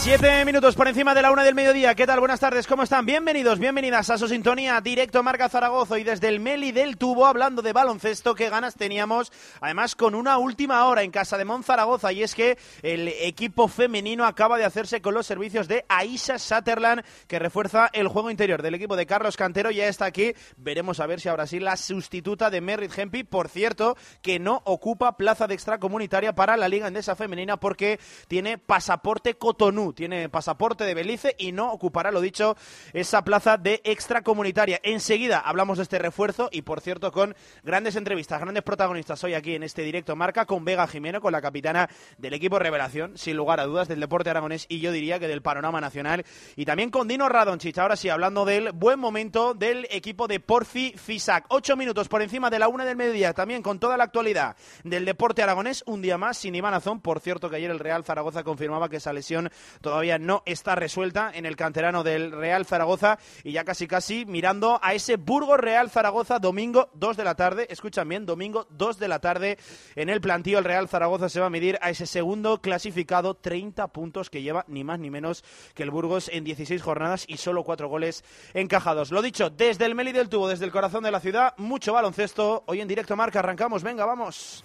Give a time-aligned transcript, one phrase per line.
[0.00, 1.94] Siete minutos por encima de la una del mediodía.
[1.94, 2.20] ¿Qué tal?
[2.20, 3.04] Buenas tardes, ¿cómo están?
[3.04, 7.60] Bienvenidos, bienvenidas a su sintonía directo Marca Zaragoza y desde el Meli del Tubo hablando
[7.60, 8.34] de baloncesto.
[8.34, 12.56] Qué ganas teníamos, además con una última hora en casa de Monzaragoza y es que
[12.80, 18.08] el equipo femenino acaba de hacerse con los servicios de Aisha Sutherland que refuerza el
[18.08, 19.70] juego interior del equipo de Carlos Cantero.
[19.70, 23.22] Ya está aquí, veremos a ver si ahora sí la sustituta de Merritt Hempi.
[23.24, 28.56] Por cierto, que no ocupa plaza de extracomunitaria para la Liga Endesa Femenina porque tiene
[28.56, 32.56] pasaporte Cotonú tiene pasaporte de Belice y no ocupará, lo dicho,
[32.92, 34.80] esa plaza de extracomunitaria.
[34.82, 39.54] Enseguida hablamos de este refuerzo y, por cierto, con grandes entrevistas, grandes protagonistas hoy aquí
[39.54, 43.60] en este directo marca con Vega Jimeno, con la capitana del equipo Revelación, sin lugar
[43.60, 46.24] a dudas, del deporte aragonés y yo diría que del panorama nacional.
[46.56, 50.94] Y también con Dino Radonchich, ahora sí, hablando del buen momento del equipo de Porfi
[50.96, 51.46] Fisac.
[51.48, 55.04] Ocho minutos por encima de la una del mediodía, también con toda la actualidad del
[55.04, 57.00] deporte aragonés, un día más sin Iván Azón.
[57.00, 59.50] Por cierto, que ayer el Real Zaragoza confirmaba que esa lesión
[59.80, 64.78] todavía no está resuelta en el canterano del Real Zaragoza y ya casi casi mirando
[64.82, 69.08] a ese Burgos Real Zaragoza domingo 2 de la tarde, escuchan bien, domingo 2 de
[69.08, 69.58] la tarde
[69.96, 73.88] en el plantío el Real Zaragoza se va a medir a ese segundo clasificado, 30
[73.88, 77.64] puntos que lleva ni más ni menos que el Burgos en 16 jornadas y solo
[77.64, 79.10] 4 goles encajados.
[79.10, 82.64] Lo dicho, desde el Meli del Tubo, desde el corazón de la ciudad, mucho baloncesto,
[82.66, 84.64] hoy en directo marca, arrancamos, venga, vamos.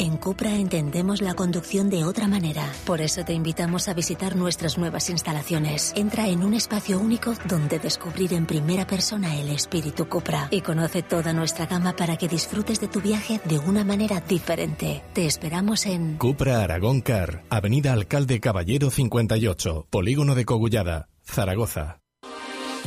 [0.00, 2.72] En Cupra entendemos la conducción de otra manera.
[2.86, 5.92] Por eso te invitamos a visitar nuestras nuevas instalaciones.
[5.94, 11.02] Entra en un espacio único donde descubrir en primera persona el espíritu Cupra y conoce
[11.02, 15.02] toda nuestra gama para que disfrutes de tu viaje de una manera diferente.
[15.12, 21.99] Te esperamos en Cupra Aragón Car, Avenida Alcalde Caballero 58, Polígono de Cogullada, Zaragoza.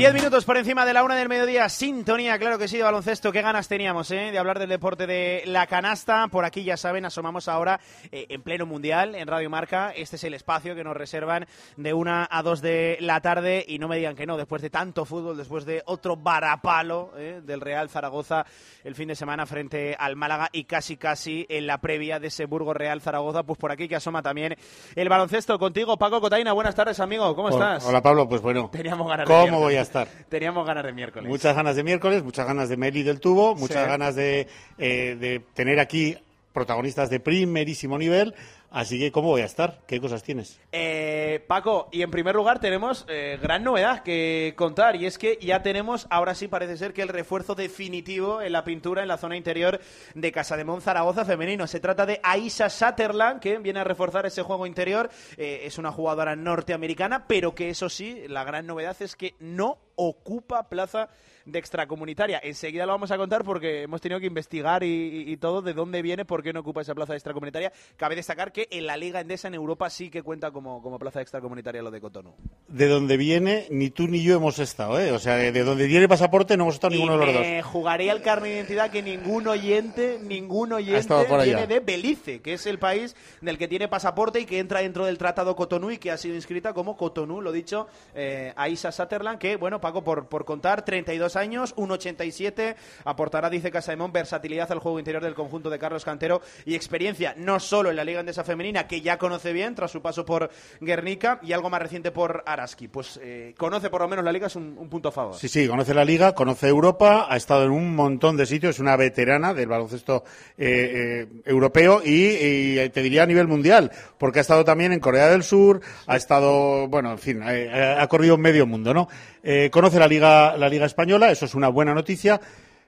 [0.00, 3.32] Diez minutos por encima de la una del mediodía, sintonía, claro que sí, de baloncesto.
[3.32, 4.30] Qué ganas teníamos ¿eh?
[4.32, 6.26] de hablar del deporte de la canasta.
[6.28, 7.78] Por aquí, ya saben, asomamos ahora
[8.10, 9.92] eh, en pleno mundial, en Radio Marca.
[9.94, 11.44] Este es el espacio que nos reservan
[11.76, 13.62] de una a dos de la tarde.
[13.68, 17.42] Y no me digan que no, después de tanto fútbol, después de otro varapalo ¿eh?
[17.44, 18.46] del Real Zaragoza
[18.84, 22.46] el fin de semana frente al Málaga y casi, casi en la previa de ese
[22.46, 24.56] Burgo Real Zaragoza, pues por aquí que asoma también
[24.96, 25.58] el baloncesto.
[25.58, 26.54] Contigo, Paco Cotaina.
[26.54, 27.36] Buenas tardes, amigo.
[27.36, 27.84] ¿Cómo estás?
[27.84, 28.26] Hola, Pablo.
[28.26, 28.70] Pues bueno.
[28.72, 29.62] Teníamos ganas de ¿Cómo miércoles.
[29.62, 29.89] voy a estar?
[30.28, 31.28] Teníamos ganas de miércoles.
[31.28, 33.88] Muchas ganas de miércoles, muchas ganas de Meli del Tubo, muchas Sí.
[33.88, 34.46] ganas de,
[34.78, 36.16] eh, de tener aquí
[36.52, 38.34] protagonistas de primerísimo nivel.
[38.70, 39.80] Así que, ¿cómo voy a estar?
[39.88, 40.60] ¿Qué cosas tienes?
[40.70, 45.38] Eh, Paco, y en primer lugar tenemos eh, gran novedad que contar y es que
[45.40, 49.16] ya tenemos, ahora sí parece ser que el refuerzo definitivo en la pintura en la
[49.16, 49.80] zona interior
[50.14, 51.66] de Casa de Zaragoza femenino.
[51.66, 55.10] Se trata de Aisha Sutherland que viene a reforzar ese juego interior.
[55.36, 59.78] Eh, es una jugadora norteamericana, pero que eso sí, la gran novedad es que no
[59.96, 61.08] ocupa plaza
[61.44, 62.40] de extracomunitaria.
[62.42, 64.86] Enseguida lo vamos a contar porque hemos tenido que investigar y,
[65.26, 67.72] y- y todo de dónde viene, por qué no ocupa esa plaza de extracomunitaria.
[67.96, 71.18] Cabe destacar que en la Liga Endesa en Europa sí que cuenta como, como plaza
[71.18, 72.34] de extracomunitaria lo de Cotonou.
[72.68, 75.12] De donde viene, ni tú ni yo hemos estado, ¿eh?
[75.12, 77.64] O sea, de donde viene el pasaporte no hemos estado Y ninguno de los dos.
[77.66, 81.14] jugaría el carne de identidad que ningún oyente, ningún oyente
[81.44, 85.04] viene de Belice, que es el país del que tiene pasaporte y que entra dentro
[85.06, 89.38] del Tratado Cotonou y que ha sido inscrita como Cotonou, lo dicho, eh, Aisha Sutherland,
[89.38, 90.84] que, bueno, Paco, Paco, por, por contar.
[90.84, 92.76] 32 años, 1,87.
[93.04, 97.60] Aportará, dice Casaemón, versatilidad al juego interior del conjunto de Carlos Cantero y experiencia no
[97.60, 100.50] solo en la Liga Endesa Femenina, que ya conoce bien tras su paso por
[100.80, 102.88] Guernica y algo más reciente por Araski.
[102.88, 105.36] Pues eh, conoce por lo menos la Liga, es un, un punto a favor.
[105.36, 108.80] Sí, sí, conoce la Liga, conoce Europa, ha estado en un montón de sitios, es
[108.80, 110.24] una veterana del baloncesto
[110.56, 115.28] eh, eh, europeo y, te diría a nivel mundial, porque ha estado también en Corea
[115.28, 119.08] del Sur, ha estado, bueno, en fin, ha corrido medio mundo, ¿no?
[119.42, 122.40] Eh, conoce la Liga, la Liga Española, eso es una buena noticia.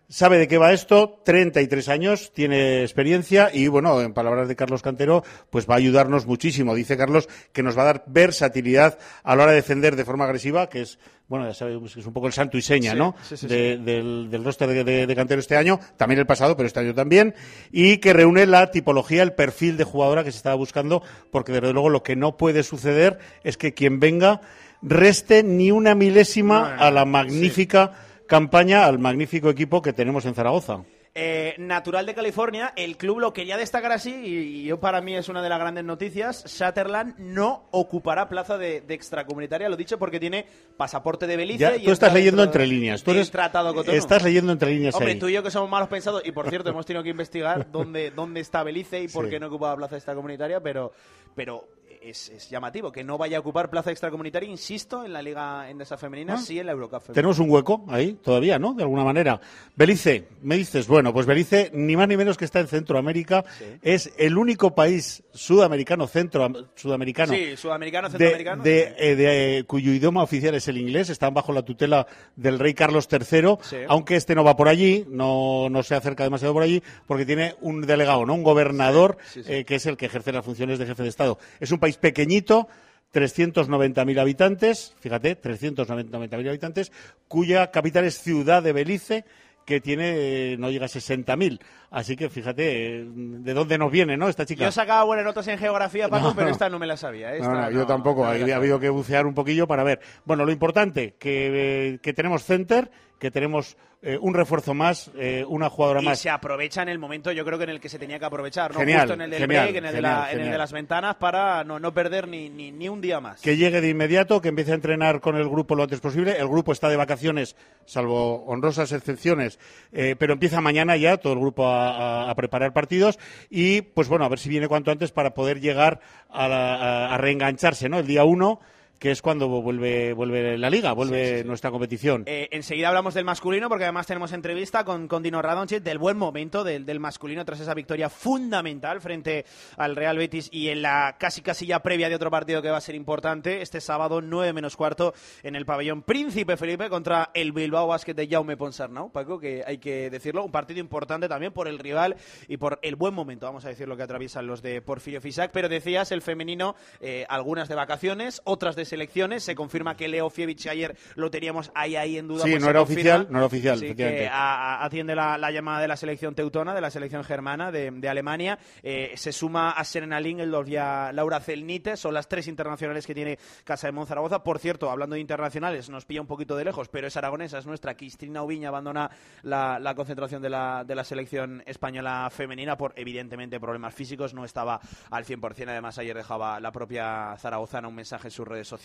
[0.08, 4.82] Sabe de qué va esto, 33 años, tiene experiencia y, bueno, en palabras de Carlos
[4.82, 6.75] Cantero, pues va a ayudarnos muchísimo.
[6.75, 10.25] Dice Carlos que nos va a dar versatilidad a la hora de defender de forma
[10.26, 12.98] agresiva, que es, bueno, ya sabemos que es un poco el santo y seña, Sí,
[12.98, 13.14] ¿no?
[13.22, 16.58] sí, sí, de- Del, del roster de, de- de Cantero este año, también el pasado,
[16.58, 17.34] pero este año también,
[17.70, 21.72] y que reúne la tipología, el perfil de jugadora que se estaba buscando, porque desde
[21.72, 24.43] luego lo que no puede suceder es que quien venga
[24.82, 27.93] reste ni una milésima a la magnífica
[28.26, 30.82] campaña, al magnífico equipo que tenemos en Zaragoza.
[31.14, 35.29] Eh, natural de California, el club lo quería destacar así y, yo para mí es
[35.29, 36.43] una de las grandes noticias.
[36.46, 40.46] Sutherland no ocupará plaza de, de extracomunitaria, lo dicho porque tiene
[40.79, 41.58] pasaporte de Belice.
[41.58, 43.02] Ya, y tú estás está leyendo entre líneas.
[43.02, 43.99] Tú eres, tratado Cotonou.
[43.99, 45.19] estás leyendo entre líneas Hombre, ahí.
[45.19, 48.11] tú y yo que somos malos pensados, y por cierto, hemos tenido que investigar dónde,
[48.11, 49.32] dónde está Belice y por Sí.
[49.32, 50.93] qué no ocupaba plaza extracomunitaria, pero,
[51.37, 51.69] pero
[52.04, 55.96] es, es llamativo que no vaya a ocupar plaza extracomunitaria, insisto, en la Liga Endesa
[55.96, 56.38] Femenina, Ah.
[56.38, 57.14] sí en la Eurocup Femenina.
[57.14, 58.75] Tenemos un hueco ahí todavía, ¿no?
[58.75, 59.40] De alguna manera.
[59.76, 63.44] Belice, me dices, bueno, pues Belice, ni más ni menos que está en Centroamérica,
[63.82, 68.62] es el único país sudamericano, centro sudamericano, Sí, sudamericano, de, centroamericano.
[68.62, 72.06] de- eh, de, eh, cuyo idioma oficial es el inglés, están bajo la tutela
[72.37, 73.76] del rey Carlos III, Sí.
[73.88, 77.55] aunque este no va por allí, no, no se acerca demasiado por allí, porque tiene
[77.60, 78.34] un delegado, ¿no?
[78.34, 79.43] Un gobernador, sí.
[79.46, 81.38] eh, que es el que ejerce las funciones de jefe de Estado.
[81.60, 82.69] Es un país pequeñito,
[83.12, 86.93] 390.000 habitantes, fíjate, 390.000 habitantes,
[87.29, 89.25] cuya capital es Ciudad de Belice,
[89.65, 91.61] que tiene, eh, no llega a 60.000.
[91.91, 94.29] Así que fíjate eh, de dónde nos viene, ¿no?
[94.29, 94.65] Esta chica.
[94.65, 96.53] Yo sacaba buenas notas en geografía, Paco, No, pero no.
[96.53, 97.33] esta no me la sabía.
[97.35, 98.25] Esta No, yo tampoco.
[98.25, 98.56] no me la ha, ha sabía.
[98.56, 100.00] habido que bucear un poquillo para ver.
[100.25, 102.91] Bueno, lo importante, que, eh, que tenemos center,
[103.22, 106.19] que tenemos eh, un refuerzo más, eh, una jugadora y más.
[106.19, 108.72] se aprovecha en el momento, yo creo que en el que se tenía que aprovechar,
[108.74, 108.80] ¿no?
[108.80, 110.72] Genial, Justo en el del genial, break, en el, de, la- en el de las
[110.72, 113.40] ventanas, para no, no perder ni, ni, ni un día más.
[113.40, 116.36] que llegue de inmediato, que empiece a entrenar con el grupo lo antes posible.
[116.36, 117.54] El grupo está de vacaciones,
[117.84, 119.60] salvo honrosas excepciones,
[119.92, 123.20] eh, pero empieza mañana ya todo el grupo a, a- a preparar partidos
[123.50, 127.14] y, pues bueno, a ver si viene cuanto antes para poder llegar a, la- a-
[127.14, 128.00] a reengancharse, ¿no?
[128.00, 128.58] El día uno,
[129.02, 132.22] que es cuando vuelve, vuelve la liga, vuelve nuestra competición.
[132.26, 136.16] Eh, enseguida hablamos del masculino, porque además tenemos entrevista con, con Dino Radonchit del buen
[136.16, 139.44] momento del, del masculino tras esa victoria fundamental frente
[139.76, 142.76] al Real Betis y en la casi casi ya previa de otro partido que va
[142.76, 147.50] a ser importante este sábado 9 menos cuarto en el pabellón Príncipe Felipe contra el
[147.50, 151.66] Bilbao Basket de Jaume Ponsarnau, Paco, que hay que decirlo, un partido importante también por
[151.66, 152.14] el rival
[152.46, 155.50] y por el buen momento, vamos a decir lo que atraviesan los de Porfirio Fisac,
[155.50, 158.92] pero decías el femenino, eh, algunas de vacaciones, otras de
[159.41, 162.44] se confirma que Leo Fievich ayer lo teníamos ahí ahí en duda.
[162.44, 163.00] Sí, pues no era confirma.
[163.00, 164.23] oficial, no era oficial, Sí, efectivamente.
[164.25, 167.71] que a- a- atiende la, la llamada de la selección teutona, de la selección germana
[167.73, 168.59] de, de Alemania.
[168.83, 171.97] Eh, se suma a Serena Lingeldorf y a Laura Zelnite.
[171.97, 174.43] Son las tres internacionales que tiene Casa de Monzaragoza.
[174.43, 177.67] Por cierto, hablando de internacionales, nos pilla un poquito de lejos, pero es aragonesa, es
[177.67, 177.94] nuestra.
[177.96, 179.11] Cristina Ubiña abandona
[179.43, 184.34] la, la concentración de la, de la selección española femenina por, evidentemente, problemas físicos.
[184.34, 184.81] No estaba
[185.11, 185.69] al 100%.
[185.69, 188.81] Además, ayer dejaba la propia zaragozana un mensaje en sus redes sociales.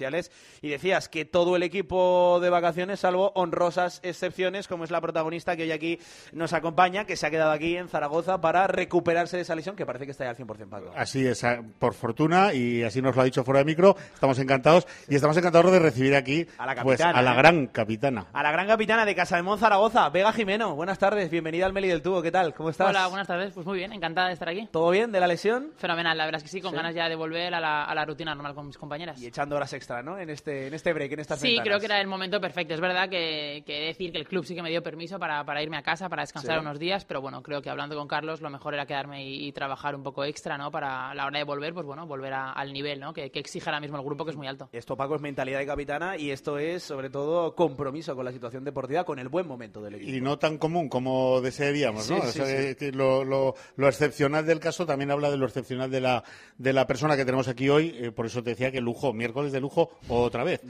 [0.61, 5.55] Y decías que todo el equipo de vacaciones, salvo honrosas excepciones, como es la protagonista
[5.55, 5.99] que hoy aquí
[6.31, 9.85] nos acompaña, que se ha quedado aquí en Zaragoza para recuperarse de esa lesión, que
[9.85, 10.91] parece que está ya al 100%, Paco.
[10.95, 14.37] Así es, a- por fortuna, y así nos lo ha dicho fuera de micro, estamos
[14.39, 17.37] encantados y estamos encantados de recibir aquí A la pues, capitana, a la ¿eh?
[17.37, 18.27] gran capitana.
[18.33, 20.75] A la gran capitana de Casa de Mon Zaragoza, Vega Jimeno.
[20.75, 22.21] Buenas tardes, bienvenida al Meli del Tubo.
[22.21, 22.53] ¿Qué tal?
[22.53, 22.89] ¿Cómo estás?
[22.89, 23.53] Hola, buenas tardes.
[23.53, 24.67] Pues muy bien, encantada de estar aquí.
[24.71, 25.71] ¿Todo bien de la lesión?
[25.77, 26.77] Fenomenal, la verdad es que sí, con Sí.
[26.77, 29.21] ganas ya de volver a la, a la rutina normal con mis compañeras.
[29.21, 30.19] Y echando horas extra, ¿no?
[30.19, 31.65] En este, en este break, en estas Sí, ventanas.
[31.67, 32.73] creo que era el momento perfecto.
[32.73, 35.77] Es verdad que, decir que el club sí que me dio permiso para, para irme
[35.77, 36.61] a casa, para descansar Sí.
[36.61, 39.51] unos días, pero bueno, creo que hablando con Carlos lo mejor era quedarme y, y
[39.53, 40.71] trabajar un poco extra, ¿no?
[40.71, 43.13] Para a la hora de volver, pues bueno, volver a- al nivel, ¿no?
[43.13, 44.67] Que, que exige ahora mismo el grupo, que es muy alto.
[44.73, 48.65] Esto, Paco, es mentalidad de capitana y esto es, sobre todo, compromiso con la situación
[48.65, 50.11] deportiva, con el buen momento del equipo.
[50.17, 52.17] Y no tan común como desearíamos, ¿no?
[52.17, 52.75] Sí, O sí, sea, sí.
[52.75, 56.23] que lo, lo- lo excepcional del caso también habla de lo excepcional de la,
[56.57, 59.51] de la persona que tenemos aquí hoy, eh, por eso te decía que lujo, miércoles
[59.51, 59.66] de lujo
[60.07, 60.61] otra vez.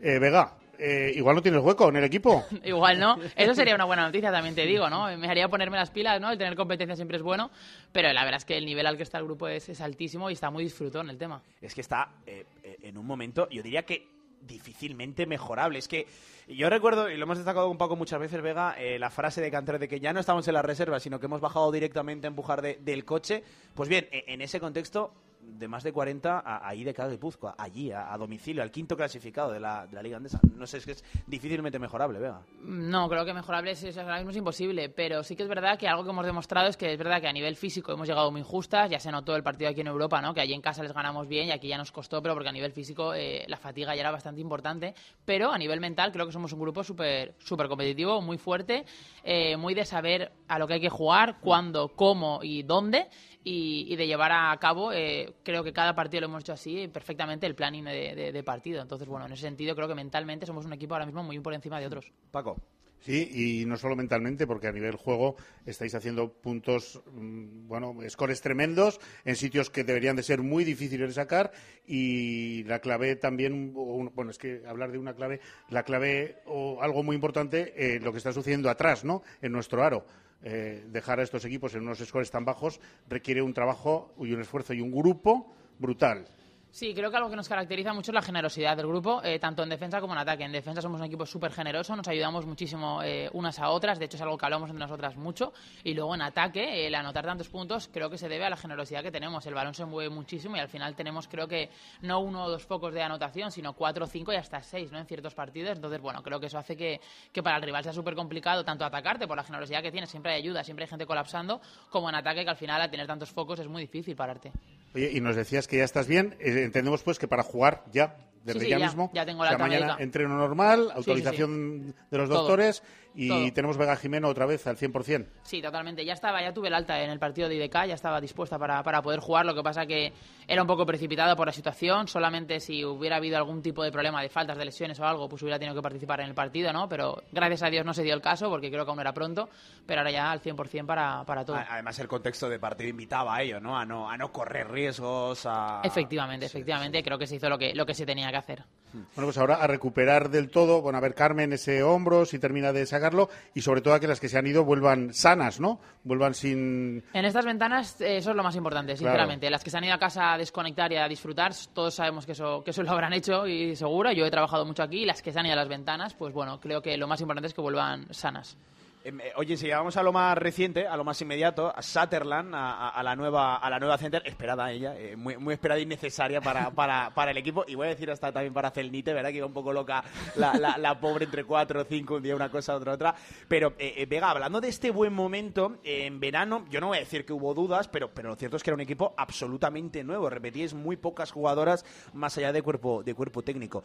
[0.00, 2.44] Eh, Vega, eh, igual no tienes hueco en el equipo.
[2.64, 3.18] Igual, ¿no?
[3.36, 5.14] Eso sería una buena noticia, también te digo, ¿no?
[5.18, 6.30] Me haría ponerme las pilas, ¿no?
[6.30, 7.50] El tener competencia siempre es bueno,
[7.92, 10.30] pero la verdad es que el nivel al que está el grupo es, es altísimo
[10.30, 11.42] y está muy disfrutón el tema.
[11.60, 12.44] Es que está eh,
[12.82, 14.06] en un momento, yo diría que
[14.46, 15.78] difícilmente mejorable.
[15.78, 16.06] Es que
[16.48, 19.50] yo recuerdo, y lo hemos destacado un poco muchas veces, Vega, eh, la frase de
[19.50, 22.28] Canter de que ya no estamos en la reserva, sino que hemos bajado directamente a
[22.28, 23.42] empujar del coche.
[23.74, 27.54] Pues bien, e, en ese contexto, de más de 40 a, ahí de cada Guipúzcoa,
[27.58, 30.40] allí, a, domicilio, al quinto clasificado de la, de la Liga Andesa.
[30.56, 32.42] No sé, es que es difícilmente mejorable, Vega.
[32.62, 36.10] No, creo que mejorable es, es imposible, pero sí que es verdad que algo que
[36.10, 38.98] hemos demostrado es que es verdad que a nivel físico hemos llegado muy justas, ya
[38.98, 40.34] se notó el partido aquí en Europa, ¿no?
[40.34, 42.52] que allí en casa les ganamos bien y aquí ya nos costó, pero porque a
[42.52, 44.94] nivel físico eh, la fatiga ya era bastante importante,
[45.24, 48.84] pero a nivel mental creo que somos un grupo súper super competitivo, muy fuerte,
[49.22, 53.08] eh, muy de saber a lo que hay que jugar, cuándo, cómo y dónde
[53.44, 57.46] y, de llevar a cabo, eh, creo que cada partido lo hemos hecho así, perfectamente
[57.46, 58.82] el planning de, partido.
[58.82, 61.54] Entonces, bueno, en ese sentido creo que mentalmente somos un equipo ahora mismo muy por
[61.54, 62.12] encima de otros.
[62.30, 62.56] Paco.
[63.00, 68.42] Sí, y no solo mentalmente, porque a nivel juego estáis haciendo puntos, mm, bueno, scores
[68.42, 71.50] tremendos en sitios que deberían de ser muy difíciles de sacar
[71.86, 75.40] y la clave también, bueno, es que hablar de una clave,
[75.70, 79.22] la clave o algo muy importante, eh, lo que está sucediendo atrás, ¿no?
[79.40, 80.04] En nuestro aro.
[80.42, 84.40] Eh, dejar a estos equipos en unos scores tan bajos requiere un trabajo y un
[84.40, 86.26] esfuerzo y un grupo brutal.
[86.72, 89.64] Sí, creo que algo que nos caracteriza mucho es la generosidad del grupo, eh, tanto
[89.64, 90.44] en defensa como en ataque.
[90.44, 94.04] En defensa somos un equipo súper generoso, nos ayudamos muchísimo eh, unas a otras, de
[94.04, 95.52] hecho es algo que hablamos entre nosotras mucho.
[95.82, 99.02] Y luego en ataque, el anotar tantos puntos, creo que se debe a la generosidad
[99.02, 99.44] que tenemos.
[99.46, 101.70] El balón se mueve muchísimo y al final tenemos, creo que,
[102.02, 104.98] no uno o dos focos de anotación, sino cuatro, cinco y hasta seis ¿no?
[104.98, 105.74] en ciertos partidos.
[105.74, 107.00] Entonces, bueno, creo que eso hace que,
[107.32, 110.32] que para el rival sea súper complicado tanto atacarte por la generosidad que tiene, siempre
[110.32, 111.60] hay ayuda, siempre hay gente colapsando,
[111.90, 114.52] como en ataque que al final al tener tantos focos es muy difícil pararte.
[114.94, 116.36] Oye, y nos decías que ya estás bien.
[116.40, 119.10] Eh, entendemos pues que para jugar ya desde ya, mismo.
[119.12, 122.82] Ya tengo la mañana entreno normal, autorización de los doctores
[123.14, 125.26] y tenemos Vega Jimeno otra vez al 100%.
[125.42, 126.04] Sí, totalmente.
[126.04, 128.82] Ya estaba, ya tuve el alta en el partido de IDK, ya estaba dispuesta para,
[128.82, 129.46] para poder jugar.
[129.46, 130.12] Lo que pasa que
[130.46, 132.08] era un poco precipitado por la situación.
[132.08, 135.42] Solamente si hubiera habido algún tipo de problema de faltas, de lesiones o algo, pues
[135.42, 136.88] hubiera tenido que participar en el partido, ¿no?
[136.88, 139.48] Pero gracias a Dios no se dio el caso porque creo que aún era pronto.
[139.86, 141.56] Pero ahora ya al 100% para, para todo.
[141.56, 143.76] Además, el contexto de partido invitaba a ello, ¿no?
[143.76, 145.46] A no, a no correr riesgos.
[145.46, 145.80] A...
[145.82, 147.02] Efectivamente, efectivamente.
[147.02, 148.64] Creo que se hizo lo que, lo que se tenía que hacer.
[148.92, 152.72] Bueno, pues ahora a recuperar del todo, bueno, a ver Carmen ese hombro, si termina
[152.72, 155.80] de sacarlo, y sobre todo a que las que se han ido vuelvan sanas, ¿no?
[156.02, 157.04] Vuelvan sin...
[157.12, 159.48] En estas ventanas eh, eso es lo más importante, sinceramente.
[159.48, 162.32] Las que se han ido a casa a desconectar y a disfrutar, todos sabemos que
[162.32, 165.22] eso, que eso lo habrán hecho y seguro, yo he trabajado mucho aquí, y las
[165.22, 167.54] que se han ido a las ventanas, pues bueno, creo que lo más importante es
[167.54, 168.56] que vuelvan sanas.
[169.02, 172.54] Em, eh, oye, si llegamos a lo más reciente, a lo más inmediato, a Sutherland,
[172.54, 176.42] a, la nueva a la nueva center, esperada ella, eh, muy, muy esperada y necesaria
[176.42, 177.64] para, para, para, el equipo.
[177.66, 179.30] Y voy a decir hasta también para Celnite, ¿verdad?
[179.30, 180.04] Que iba un poco loca
[180.36, 183.14] la, la, pobre entre cuatro o cinco, un día una cosa, otra otra.
[183.48, 187.24] Pero, eh, Vega, hablando de este buen momento, en verano, yo no voy a decir
[187.24, 190.28] que hubo dudas, pero, pero lo cierto es que era un equipo absolutamente nuevo.
[190.28, 193.82] Repetíais muy pocas jugadoras más allá de cuerpo, de cuerpo técnico.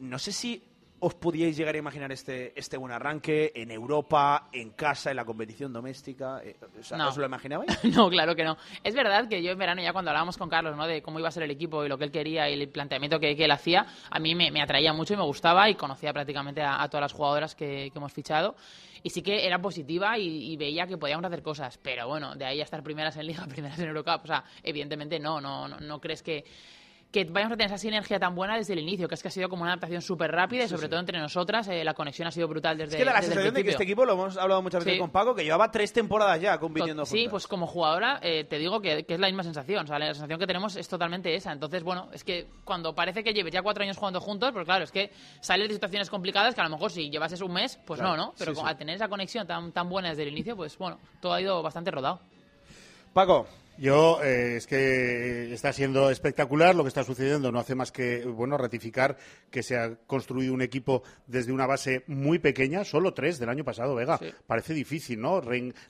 [0.00, 0.62] no sé si
[1.04, 5.26] os podíais llegar a imaginar este, este buen arranque en Europa, en casa, en la
[5.26, 6.40] competición doméstica?
[6.42, 6.56] Eh,
[6.96, 7.10] no.
[7.10, 7.84] ¿Os lo imaginabais?
[7.94, 8.56] no, claro que no.
[8.82, 10.86] Es verdad que yo en verano, ya cuando hablábamos con Carlos ¿no?
[10.86, 13.20] de cómo iba a ser el equipo y lo que él quería y el planteamiento
[13.20, 16.88] que, él hacía, a mí me, atraía mucho y me gustaba y conocía prácticamente a,
[16.88, 18.56] todas las jugadoras que, hemos fichado.
[19.02, 21.78] Y sí que era positiva y, veía que podíamos hacer cosas.
[21.82, 25.20] Pero bueno, de ahí a estar primeras en Liga, primeras en Eurocup, o sea, evidentemente
[25.20, 26.46] no, no, no, no crees que
[27.14, 29.30] que vayamos a tener esa sinergia tan buena desde el inicio, que es que ha
[29.30, 32.32] sido como una adaptación súper rápida y sobre todo entre nosotras, eh, la conexión ha
[32.32, 34.84] sido brutal desde Es que la sensación de que este equipo, lo hemos hablado muchas
[34.84, 38.58] veces con Paco, que llevaba tres temporadas ya compitiendo Sí, pues como jugadora eh, te
[38.58, 41.52] digo que, es la misma sensación, o sea, la sensación que tenemos es totalmente esa.
[41.52, 44.82] Entonces, bueno, es que cuando parece que lleves ya cuatro años jugando juntos, pues claro,
[44.82, 48.00] es que sales de situaciones complicadas que a lo mejor si llevases un mes, pues
[48.00, 48.34] no, ¿no?
[48.36, 51.40] Pero al tener esa conexión tan, tan buena desde el inicio, pues bueno, todo ha
[51.40, 52.18] ido bastante rodado.
[53.12, 57.50] Paco, yo, eh, es que está siendo espectacular lo que está sucediendo.
[57.50, 59.16] No hace más que, bueno, ratificar
[59.50, 63.64] que se ha construido un equipo desde una base muy pequeña, solo tres del año
[63.64, 64.18] pasado, Vega.
[64.46, 65.40] Parece difícil, ¿no?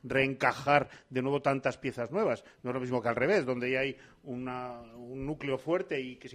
[0.02, 2.44] reencajar de nuevo tantas piezas nuevas.
[2.62, 6.28] No es lo mismo que al revés, donde ya hay un núcleo fuerte y, que,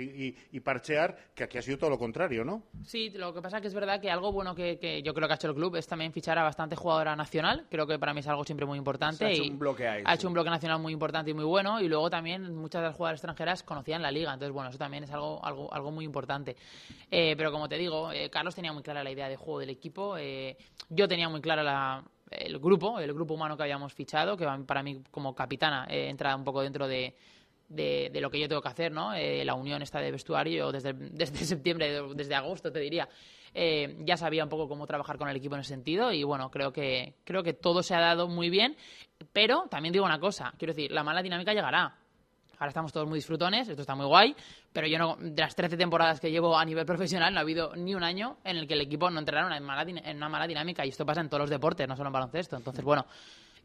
[0.51, 2.63] y, parchear, que aquí ha sido todo lo contrario, ¿no?
[2.83, 5.33] Sí, lo que pasa es que es verdad que algo bueno que, yo creo que
[5.33, 7.65] ha hecho el club es también fichar a bastante jugadora nacional.
[7.69, 9.25] Creo que para mí es algo siempre muy importante.
[9.25, 11.81] ha hecho un bloque Ha hecho un bloque nacional muy importante y muy bueno.
[11.81, 14.33] Y luego también muchas de las jugadoras extranjeras conocían la liga.
[14.33, 16.55] Entonces, bueno, eso también es algo, algo, algo muy importante.
[17.09, 19.69] Eh, pero como te digo, eh, Carlos tenía muy clara la idea de juego del
[19.69, 20.17] equipo.
[20.17, 20.57] Eh,
[20.89, 24.83] yo tenía muy clara la, el grupo, el grupo humano que habíamos fichado, que para
[24.83, 27.15] mí como capitana entra un poco dentro de,
[27.69, 29.13] de, lo que yo tengo que hacer, ¿no?
[29.15, 33.07] la unión está de vestuario desde, septiembre, desde agosto te diría.
[33.53, 36.73] ya sabía un poco cómo trabajar con el equipo en ese sentido y bueno, creo
[36.73, 38.75] que, creo que todo se ha dado muy bien
[39.33, 41.95] pero también digo una cosa, quiero decir, la mala dinámica llegará.
[42.57, 44.35] Ahora estamos todos muy disfrutones, esto está muy guay,
[44.73, 47.73] pero yo no, de las 13 temporadas que llevo a nivel profesional, no ha habido
[47.75, 50.27] ni un año en el que el equipo no entrara en una mala, en una
[50.27, 52.57] mala dinámica, y esto pasa en todos los deportes, no solo en baloncesto.
[52.57, 53.05] Entonces, bueno,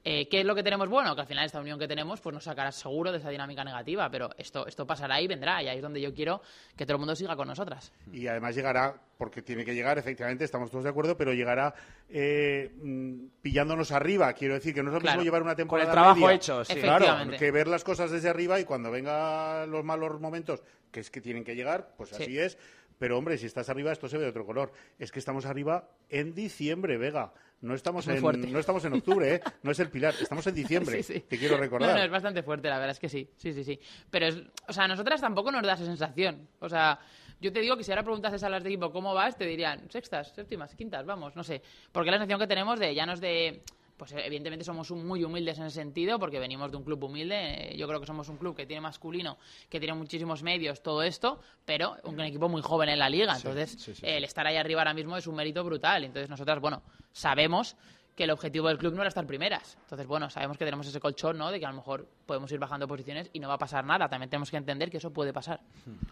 [0.05, 1.15] eh, ¿qué es lo que tenemos bueno?
[1.15, 4.11] Que al final esta unión que tenemos pues nos sacará seguro de esa dinámica negativa,
[4.11, 6.43] pero esto, esto pasará y vendrá, y ahí es donde yo quiero
[6.77, 7.93] que todo el mundo siga con nosotras.
[8.13, 11.75] Y además llegará, porque tiene que llegar, efectivamente, estamos todos de acuerdo, pero llegará
[12.11, 14.33] eh, mm, pillándonos arriba.
[14.35, 15.17] Quiero decir que no es lo Claro.
[15.17, 16.33] mismo llevar una temporada trabajo media.
[16.35, 16.75] hecho, sí.
[16.81, 20.63] Claro, que ver las cosas desde arriba y cuando vengan los malos momentos,
[20.95, 22.23] que es que tienen que llegar, pues Sí.
[22.23, 22.57] así es.
[22.99, 24.71] Pero hombre, si estás arriba, esto se ve de otro color.
[25.01, 27.35] Es que estamos arriba en diciembre, Vega.
[27.61, 29.41] No estamos, Es en, no estamos en octubre, ¿eh?
[29.65, 30.15] No es el pilar.
[30.21, 31.03] Estamos en diciembre.
[31.03, 31.21] Sí, sí.
[31.21, 31.91] Te quiero recordar.
[31.91, 33.29] No, no, es bastante fuerte, la verdad es que sí.
[33.37, 33.81] Sí, sí, sí.
[34.11, 34.37] Pero, es,
[34.69, 36.47] o sea, a nosotras tampoco nos da esa sensación.
[36.61, 37.01] O sea,
[37.41, 39.91] yo te digo que si ahora preguntases a las de equipo cómo vas, te dirían
[39.91, 41.63] sextas, séptimas, quintas, vamos, no sé.
[41.91, 43.63] Porque la sensación que tenemos de ya no es de.
[43.97, 47.73] Pues evidentemente somos muy humildes en ese sentido, porque venimos de un club humilde.
[47.73, 51.03] Eh, Yo creo que somos un club que tiene masculino, que tiene muchísimos medios, todo
[51.03, 53.37] esto, pero un equipo muy joven en la liga.
[53.37, 56.05] Entonces, eh, el estar ahí arriba ahora mismo es un mérito brutal.
[56.05, 56.83] Entonces, nosotras, bueno,
[57.13, 57.77] sabemos
[58.17, 59.77] que el objetivo del club no era estar primeras.
[59.83, 61.51] Entonces, bueno, sabemos que tenemos ese colchón, ¿no?
[61.51, 64.09] De que a lo mejor podemos ir bajando posiciones y no va a pasar nada.
[64.09, 65.61] También tenemos que entender que eso puede pasar.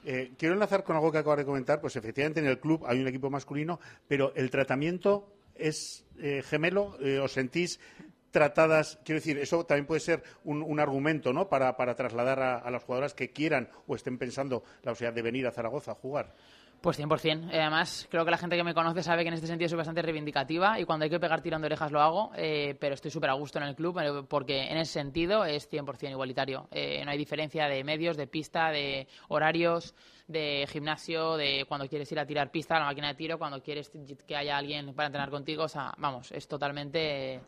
[0.04, 1.80] Eh, quiero enlazar con algo que acabo de comentar.
[1.80, 6.96] Pues efectivamente en el club hay un equipo masculino, pero el tratamiento es eh, gemelo.
[7.00, 7.80] Eh, ¿Os sentís
[8.30, 8.98] tratadas?
[9.04, 11.48] Quiero decir, eso también puede ser un, un argumento, ¿no?
[11.48, 15.46] Para, para trasladar a, las jugadoras que quieran o estén pensando la posibilidad de venir
[15.46, 16.34] a Zaragoza a jugar.
[16.82, 17.52] Pues 100%.
[17.52, 19.78] Eh, Además, creo que la gente que me conoce sabe que en este sentido soy
[19.78, 23.30] bastante reivindicativa y cuando hay que pegar tirando orejas lo hago, eh, pero estoy súper
[23.30, 26.66] a gusto en el club porque en ese sentido es 100% igualitario.
[26.72, 29.94] Eh, no hay diferencia de medios, de pista, de horarios,
[30.26, 33.62] de gimnasio, de cuando quieres ir a tirar pista a la máquina de tiro, cuando
[33.62, 33.92] quieres
[34.26, 35.62] que haya alguien para entrenar contigo.
[35.62, 37.40] O sea, vamos, es totalmente...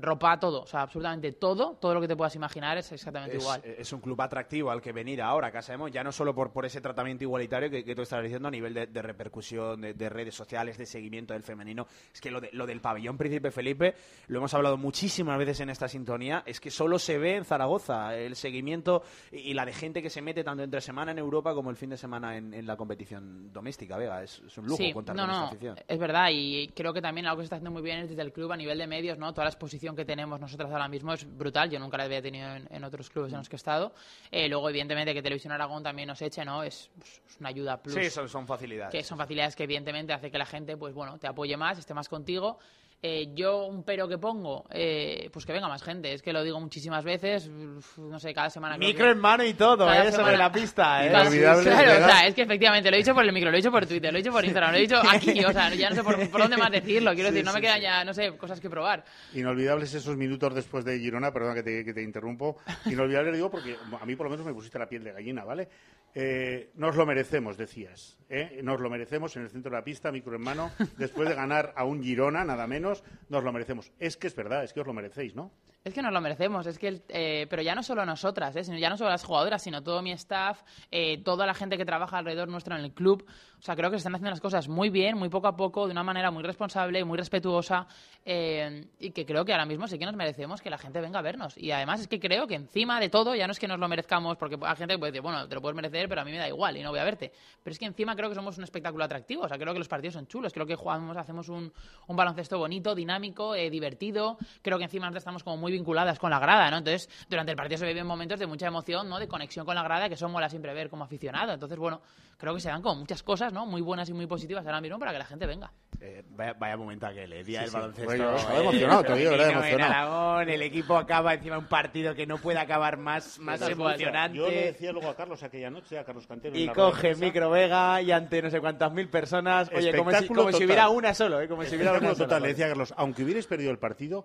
[0.00, 3.42] ropa, todo, o sea, absolutamente todo, todo lo que te puedas imaginar es exactamente Es,
[3.42, 3.62] igual.
[3.64, 6.64] es un club atractivo al que venir ahora, que sabemos, ya no solo por, por
[6.64, 10.08] ese tratamiento igualitario que, que tú estás diciendo a nivel de, de repercusión, de, de
[10.08, 11.86] redes sociales, de seguimiento del femenino.
[12.14, 13.94] Es que lo, de- lo del pabellón Príncipe Felipe,
[14.28, 18.14] lo hemos hablado muchísimas veces en esta sintonía, es que solo se ve en Zaragoza
[18.14, 21.54] el seguimiento y, y la de gente que se mete tanto entre semana en Europa
[21.54, 24.22] como el fin de semana en, en la competición doméstica, Vega.
[24.22, 25.76] Es, es un lujo sí, contar no, con no, esta afición.
[25.88, 28.22] es verdad y creo que también algo que se está haciendo muy bien es desde
[28.22, 29.32] el club a nivel de medios, ¿no?
[29.32, 29.48] Toda la
[29.88, 32.84] exposición que tenemos nosotras ahora mismo es brutal, yo nunca la había tenido en, en
[32.84, 33.92] otros clubes en los que he estado.
[34.30, 36.62] Eh, luego, evidentemente, que Televisión Aragón también nos eche, ¿no?
[36.62, 37.94] Es, pues, es una ayuda plus.
[37.94, 38.92] Sí, son, son facilidades.
[38.92, 41.94] que son facilidades que evidentemente hace que la gente, pues bueno, te apoye más, esté
[41.94, 42.58] más contigo.
[43.00, 46.12] Eh, yo un pero que pongo, eh, pues que venga más gente.
[46.12, 47.48] Es que lo digo muchísimas veces,
[47.96, 48.76] no sé, cada semana.
[48.76, 50.10] Micro que- en mano y todo, Cada ¿eh?
[50.10, 51.08] Sobre la pista, ¿eh?
[51.10, 52.06] Claro, Inolvidable, claro, Vega.
[52.06, 53.86] o sea, es que efectivamente lo he dicho por el micro, lo he dicho por
[53.86, 56.02] Twitter, lo he dicho por Instagram, lo he dicho aquí, o sea, ya no sé
[56.02, 57.82] por, por dónde más decirlo, quiero Sí, decir, no me quedan sí.
[57.82, 59.04] ya, no sé, cosas que probar.
[59.32, 62.56] Inolvidables esos minutos después de Girona, perdona que te, que te interrumpo.
[62.86, 65.68] Inolvidables digo porque a mí por lo menos me pusiste la piel de gallina, ¿vale?
[66.14, 68.16] Eh, nos lo merecemos, decías.
[68.28, 68.60] ¿eh?
[68.62, 71.72] Nos lo merecemos en el centro de la pista, micro en mano, después de ganar
[71.76, 73.92] a un Girona, nada menos, nos lo merecemos.
[73.98, 75.52] Es que es verdad, es que os lo merecéis, ¿no?
[75.84, 78.64] Es que nos lo merecemos, es que, el- eh, pero ya no solo nosotras, ¿eh?
[78.64, 81.84] sino ya no solo las jugadoras, sino todo mi staff, eh, toda la gente que
[81.84, 83.24] trabaja alrededor nuestro en el club.
[83.58, 85.86] O sea, creo que se están haciendo las cosas muy bien, muy poco a poco,
[85.86, 87.86] de una manera muy responsable, muy respetuosa,
[88.24, 91.18] eh, y que creo que ahora mismo sí que nos merecemos que la gente venga
[91.18, 91.58] a vernos.
[91.58, 93.88] Y además es que creo que encima de todo, ya no es que nos lo
[93.88, 96.30] merezcamos, porque hay gente que puede decir, bueno, te lo puedes merecer, pero a mí
[96.30, 97.32] me da igual y no voy a verte.
[97.62, 99.88] Pero es que encima creo que somos un espectáculo atractivo, o sea, creo que los
[99.88, 101.72] partidos son chulos, creo que jugamos, hacemos un,
[102.06, 106.38] un baloncesto bonito, dinámico, eh, divertido, creo que encima estamos como muy vinculadas con la
[106.38, 106.78] grada, ¿no?
[106.78, 109.18] Entonces, durante el partido se viven momentos de mucha emoción, ¿no?
[109.18, 111.52] De conexión con la grada, que eso mola siempre ver como aficionado.
[111.52, 112.00] Entonces, bueno,
[112.36, 113.66] creo que se dan como muchas cosas, ¿no?
[113.66, 115.72] Muy buenas y muy positivas ahora mismo para que la gente venga.
[116.00, 117.76] Eh, vaya, vaya momento aquel, el día Sí, del sí.
[117.76, 118.04] baloncesto.
[118.06, 119.92] Bueno, estaba eh, emocionado, te digo, era emocionado.
[119.92, 124.38] Aragón, el equipo acaba encima de un partido que no puede acabar más, más emocionante.
[124.38, 126.54] Yo le decía luego a Carlos aquella noche, a Carlos Cantero.
[126.54, 129.68] en Y la coge Micro Vega y ante no sé cuántas mil personas.
[129.74, 130.66] Oye, como si, Espectáculo como si total.
[130.66, 131.48] hubiera una solo, ¿eh?
[131.48, 132.28] Como si hubiera una Espectáculo sola.
[132.28, 134.24] total, le decía a Carlos, aunque hubierais perdido el partido,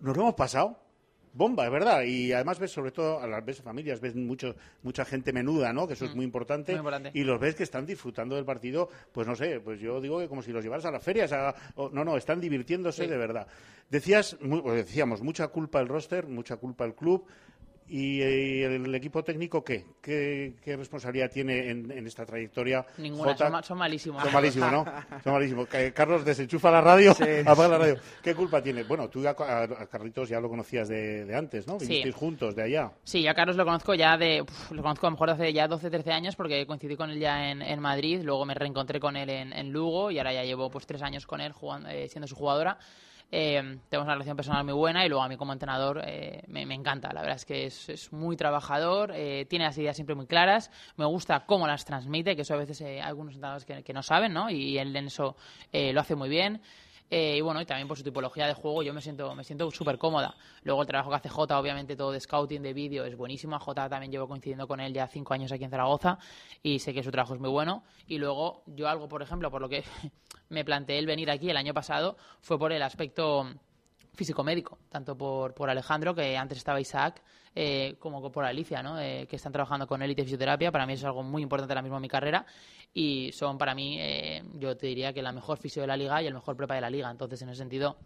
[0.00, 0.80] nos lo hemos pasado.
[1.36, 2.02] Bomba, es verdad.
[2.04, 5.86] Y además ves, sobre todo, a las ves familias, ves mucho, mucha gente menuda, ¿no?
[5.88, 6.70] Que eso es muy importante.
[6.72, 6.74] Mm.
[6.76, 7.10] Muy importante.
[7.12, 10.28] Y los ves que están disfrutando del partido, pues no sé, pues yo digo que
[10.28, 11.32] como si los llevaras a las ferias.
[11.32, 13.10] a- o- no, no, están divirtiéndose Sí.
[13.10, 13.46] de verdad.
[13.90, 17.26] Decías, o decíamos, mucha culpa el roster, mucha culpa el club.
[17.86, 19.84] ¿Y eh, el equipo técnico qué?
[20.00, 22.86] ¿Qué, qué responsabilidad tiene en, en esta trayectoria?
[22.96, 23.44] Ninguna, Jota?
[23.44, 24.22] son, ma- son malísimos.
[24.22, 24.84] Son malísimos, ¿no?
[25.22, 25.68] Son malísimos.
[25.94, 27.12] Carlos desenchufa la radio,
[27.44, 27.96] apaga la radio.
[28.22, 28.84] ¿Qué culpa tiene?
[28.84, 31.78] Bueno, tú a, a- a Carlitos ya lo conocías de, de antes, ¿no?
[31.78, 31.86] Sí.
[31.88, 32.90] Vivisteis juntos, de allá.
[33.04, 34.40] Sí, yo a Carlos lo conozco ya de.
[34.40, 37.18] uf, lo conozco a lo mejor hace ya 12, 13 años porque coincidí con él
[37.20, 38.20] ya en, en Madrid.
[38.24, 41.26] Luego me reencontré con él en, en Lugo y ahora ya llevo pues tres años
[41.26, 42.78] con él jugando, eh, siendo su jugadora.
[43.30, 46.62] Eh, tenemos una relación personal muy buena y luego a mí como entrenador eh, me,
[46.62, 47.12] encanta.
[47.12, 51.04] La verdad es que es, muy trabajador, eh, tiene las ideas siempre muy claras, me
[51.04, 54.02] gusta cómo las transmite, que eso a veces eh, hay algunos entrenadores que, que no
[54.02, 54.50] saben, ¿no?
[54.50, 55.36] Y él en eso
[55.72, 56.60] eh, lo hace muy bien.
[57.16, 59.70] Eh, y bueno, y también por su tipología de juego yo me siento me siento
[59.70, 60.34] súper cómoda.
[60.64, 63.56] Luego el trabajo que hace Jota, obviamente todo de scouting, de vídeo, es buenísimo.
[63.60, 66.18] Jota también llevo coincidiendo con él ya cinco años aquí en Zaragoza
[66.60, 67.84] y sé que su trabajo es muy bueno.
[68.08, 69.84] Y luego yo algo, por ejemplo, por lo que
[70.48, 73.46] me planteé el venir aquí el año pasado, fue por el aspecto
[74.14, 77.22] físico-médico, tanto por, por Alejandro, que antes estaba Isaac,
[77.54, 78.98] eh, como por Alicia, ¿no?
[79.00, 80.72] Eh, que están trabajando con élite fisioterapia.
[80.72, 82.46] Para mí eso es algo muy importante ahora mismo en mi carrera
[82.92, 86.22] y son para mí, eh, yo te diría que la mejor fisio de la liga
[86.22, 87.10] y el mejor prepa de la liga.
[87.10, 87.96] Entonces, en ese sentido,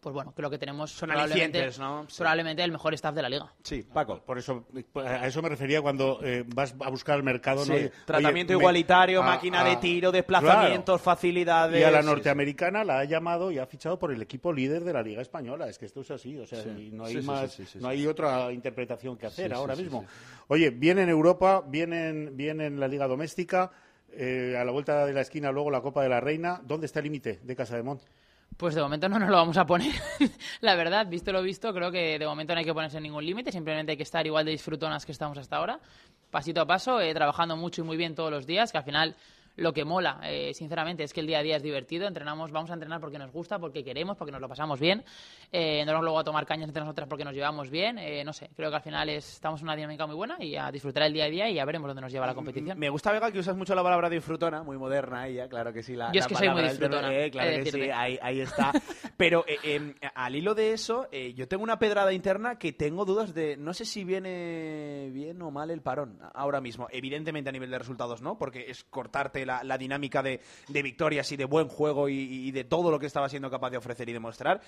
[0.00, 2.06] pues bueno, creo que tenemos Son probablemente, alicientes, ¿no?
[2.08, 2.18] Sí.
[2.18, 3.52] probablemente el mejor staff de la liga.
[3.62, 4.20] Sí, Paco.
[4.24, 7.64] Por eso, a eso me refería cuando eh, vas a buscar al mercado.
[7.64, 7.74] Sí, ¿no?
[7.76, 11.80] Oye, Tratamiento igualitario, a- máquina de tiro, desplazamientos, facilidades.
[11.80, 14.84] Y a la sí, norteamericana la ha llamado y ha fichado por el equipo líder
[14.84, 15.68] de la Liga Española.
[15.68, 17.96] Es que esto es así, o sea, no hay más, sí, sí, sí, no sí.
[17.96, 20.02] hay otra interpretación que hacer ahora sí, mismo.
[20.02, 20.08] sí.
[20.48, 23.70] Oye, viene en Europa, viene en, viene en la Liga Doméstica,
[24.12, 26.60] eh, a la vuelta de la esquina luego la Copa de la Reina.
[26.64, 28.00] ¿Dónde está el límite de Casa de Mont?
[28.58, 29.94] Pues de momento no nos lo vamos a poner.
[30.62, 33.52] la verdad, visto lo visto, creo que de momento no hay que ponerse ningún límite,
[33.52, 35.78] simplemente hay que estar igual de disfrutonas que estamos hasta ahora,
[36.28, 39.14] pasito a paso, eh, trabajando mucho y muy bien todos los días, que al final
[39.58, 42.70] lo que mola, eh, sinceramente, es que el día a día es divertido, entrenamos, vamos
[42.70, 45.04] a entrenar porque nos gusta, porque queremos, porque nos lo pasamos bien,
[45.52, 48.32] eh, no vamos luego a tomar cañas entre nosotras porque nos llevamos bien, eh, no
[48.32, 51.02] sé, creo que al final es- estamos en una dinámica muy buena y a disfrutar
[51.02, 52.78] el día a día y ya veremos dónde nos lleva la competición.
[52.78, 55.96] Me gusta, Vega, que usas mucho la palabra disfrutona, muy moderna ella, claro que sí.
[55.96, 58.40] La, Yo es la que soy muy del disfrutona, bebé, claro que sí, ahí, ahí
[58.40, 58.72] está.
[59.16, 63.04] Pero eh, eh, al hilo de eso, eh, yo tengo una pedrada interna que tengo
[63.04, 66.86] dudas de, no sé si viene bien o mal el parón ahora mismo.
[66.90, 71.32] Evidentemente a nivel de resultados no, porque es cortarte la, la dinámica de, de victorias
[71.32, 74.08] y de buen juego y, y de todo lo que estaba siendo capaz de ofrecer
[74.08, 74.60] y demostrar.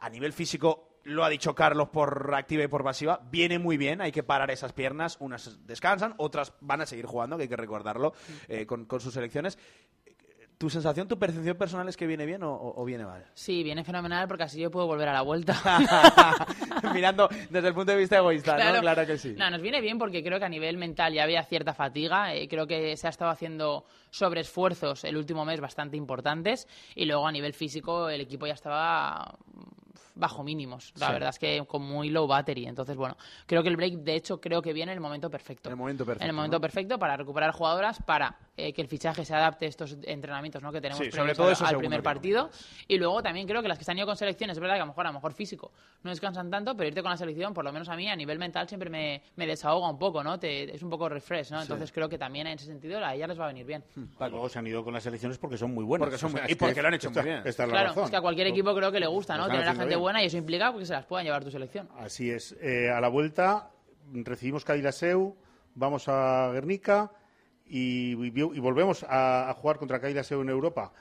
[0.00, 4.00] A nivel físico, lo ha dicho Carlos por activa y por pasiva, viene muy bien,
[4.00, 7.56] hay que parar esas piernas, unas descansan, otras van a seguir jugando, que hay que
[7.56, 8.12] recordarlo,
[8.48, 9.56] eh, con, con sus selecciones.
[10.64, 13.22] ¿Tu sensación, tu percepción personal es que viene bien o, viene mal?
[13.34, 15.54] Sí, viene fenomenal porque así yo puedo volver a la vuelta.
[16.94, 18.80] Mirando desde el punto de vista egoísta, ¿no?
[18.80, 19.34] Claro que sí.
[19.36, 22.34] No, nos viene bien porque creo que a nivel mental ya había cierta fatiga.
[22.34, 26.66] eh, creo que se ha estado haciendo sobreesfuerzos el último mes bastante importantes.
[26.94, 29.36] Y luego a nivel físico el equipo ya estaba
[30.14, 30.92] bajo mínimos.
[30.96, 31.12] La Sí.
[31.12, 32.66] verdad es que con muy low battery.
[32.66, 35.68] Entonces, bueno, creo que el break, de hecho, creo que viene en el momento perfecto.
[35.68, 36.60] En el momento perfecto, En el momento ¿no?
[36.60, 40.70] perfecto para recuperar jugadoras, para eh, que el fichaje se adapte a estos entrenamientos ¿no?
[40.70, 42.50] que tenemos Sí, sobre todo al- primer partido.
[42.86, 44.80] Y luego también creo que las que se han ido con selecciones, es verdad que
[44.82, 45.72] a lo mejor, a lo mejor físico
[46.04, 48.38] no descansan tanto, pero irte con la selección, por lo menos a mí, a nivel
[48.38, 50.38] mental, siempre me, me desahoga un poco, ¿no?
[50.38, 51.60] Te- es un poco refresh, ¿no?
[51.60, 53.82] Entonces creo que también en ese sentido a ellas les va a venir bien.
[54.20, 56.06] Luego se han ido con las selecciones porque son muy buenas.
[56.06, 57.42] Porque son muy- es y que porque lo han hecho esta- muy bien.
[57.44, 58.04] Esta es la Claro, razón.
[58.04, 59.46] es que a cualquier equipo creo que le gusta, ¿no?
[59.48, 60.00] Tener a gente bien.
[60.04, 61.88] Buena y eso implica que se las puedan llevar tu selección.
[61.96, 62.54] Así es.
[62.60, 63.70] Eh, a la vuelta
[64.12, 65.34] recibimos Cadilaseu,
[65.74, 67.10] vamos a Guernica
[67.64, 70.92] y, y volvemos a, a jugar contra Cadilaseu en Europa.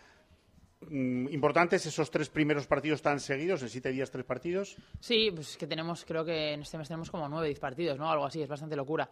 [0.89, 4.75] Mm, importantes esos tres primeros partidos tan seguidos, en siete días tres partidos.
[4.99, 7.97] Sí, pues es que tenemos, creo que en este mes tenemos como nueve, diez partidos,
[7.97, 8.09] ¿no?
[8.09, 9.09] Algo así, es bastante locura.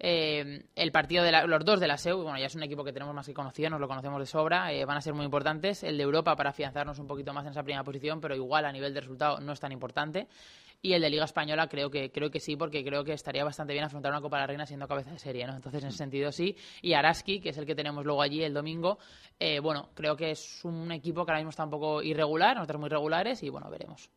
[0.00, 2.84] Eh, el partido de la- los dos de la SEU, bueno, ya es un equipo
[2.84, 5.24] que tenemos más que conocido, nos lo conocemos de sobra, eh, van a ser muy
[5.24, 5.84] importantes.
[5.84, 8.72] El de Europa para afianzarnos un poquito más en esa primera posición, pero igual a
[8.72, 10.26] nivel de resultado no es tan importante.
[10.82, 13.72] Y el de Liga Española creo que creo que sí, porque creo que estaría bastante
[13.72, 15.56] bien afrontar una Copa de la Reina siendo cabeza de serie, ¿no?
[15.56, 16.54] Entonces, en ese sentido sí.
[16.82, 18.98] Y Araski, que es el que tenemos luego allí el domingo,
[19.40, 22.80] eh, bueno, creo que es un equipo que ahora mismo está un poco irregular, nosotros
[22.80, 24.10] muy regulares, y bueno, veremos.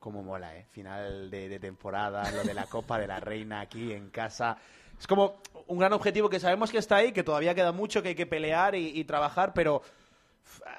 [0.00, 0.64] Cómo mola, ¿eh?
[0.70, 4.56] Final de, de temporada, lo de la Copa de la Reina aquí en casa.
[5.00, 8.10] Es como un gran objetivo que sabemos que está ahí, que todavía queda mucho, que
[8.10, 9.82] hay que pelear y, trabajar, pero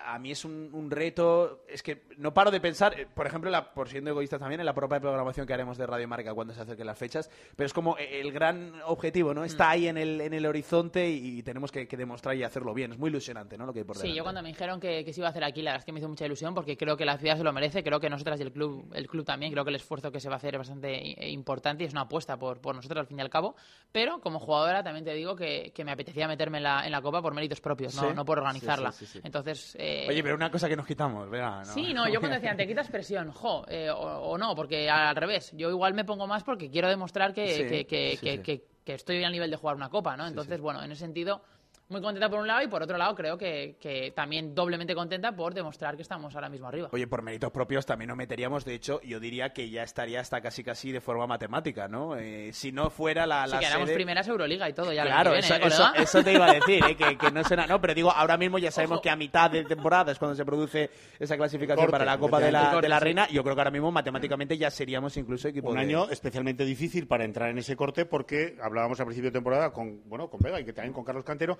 [0.06, 1.64] a mí es un, un reto.
[1.68, 4.66] Es que no paro de pensar, eh, por ejemplo, la- por siendo egoísta también, en
[4.66, 7.74] la propia programación que haremos de Radio Marca cuando se acerquen las fechas, pero es
[7.74, 9.44] como eh, el gran objetivo, ¿no?
[9.46, 12.92] Está ahí en el, en el horizonte y, tenemos que, que demostrar y hacerlo bien.
[12.92, 13.66] Es muy ilusionante, ¿no?
[13.66, 15.44] Lo que hay por Sí, yo cuando me dijeron que, que se iba a hacer
[15.44, 17.44] aquí, la verdad es que me hizo mucha ilusión porque creo que la ciudad se
[17.44, 20.12] lo merece, creo que nosotras y el club, el club también, creo que el esfuerzo
[20.12, 23.00] que se va a hacer es bastante importante y es una apuesta por, por nosotros
[23.00, 23.56] al fin y al cabo,
[23.92, 27.02] pero como jugadora también te digo que, que me apetecía meterme en la, en la
[27.02, 28.16] Copa por méritos propios, no, Sí.
[28.16, 28.92] no por organizarla.
[28.92, 29.22] Sí, sí, sí, sí.
[29.52, 31.66] Entonces, eh, Oye, pero una cosa que nos quitamos, ¿no?
[31.66, 35.16] Sí, no, yo cuando decían, te quitas presión, jo, eh, o, o no, porque al
[35.16, 38.38] revés, yo igual me pongo más porque quiero demostrar que, Sí, que, que- sí, que-
[38.38, 38.44] sí.
[38.44, 40.26] que- que estoy al nivel de jugar una copa, ¿no?
[40.26, 41.44] Entonces, bueno, en ese sentido
[41.92, 45.32] muy contenta por un lado y por otro lado creo que, que también doblemente contenta
[45.36, 46.90] por demostrar que estamos ahora mismo arriba.
[46.92, 50.42] Oye, por méritos propios también nos meteríamos, de hecho, yo diría que ya estaría hasta
[50.42, 52.16] casi casi de forma matemática, ¿no?
[52.16, 55.32] Eh, si no fuera la, la que éramos sede- primeras Euroliga y todo, ya Claro,
[55.32, 56.96] lo eso, viene, ¿eh, eso, eso te iba a decir, ¿eh?
[56.96, 57.68] que, que no será.
[57.68, 59.02] No, pero digo, ahora mismo ya sabemos Ojo.
[59.04, 62.40] que a mitad de temporada es cuando se produce esa clasificación Corte, para la Copa
[62.40, 63.00] de la, de la Corte, sí.
[63.00, 63.28] Reina.
[63.30, 67.08] Yo creo que ahora mismo matemáticamente ya seríamos incluso equipo un de- año especialmente difícil
[67.08, 70.60] para entrar en ese corte porque hablábamos al principio de temporada con bueno con Vega
[70.60, 71.58] y que también con Carlos Cantero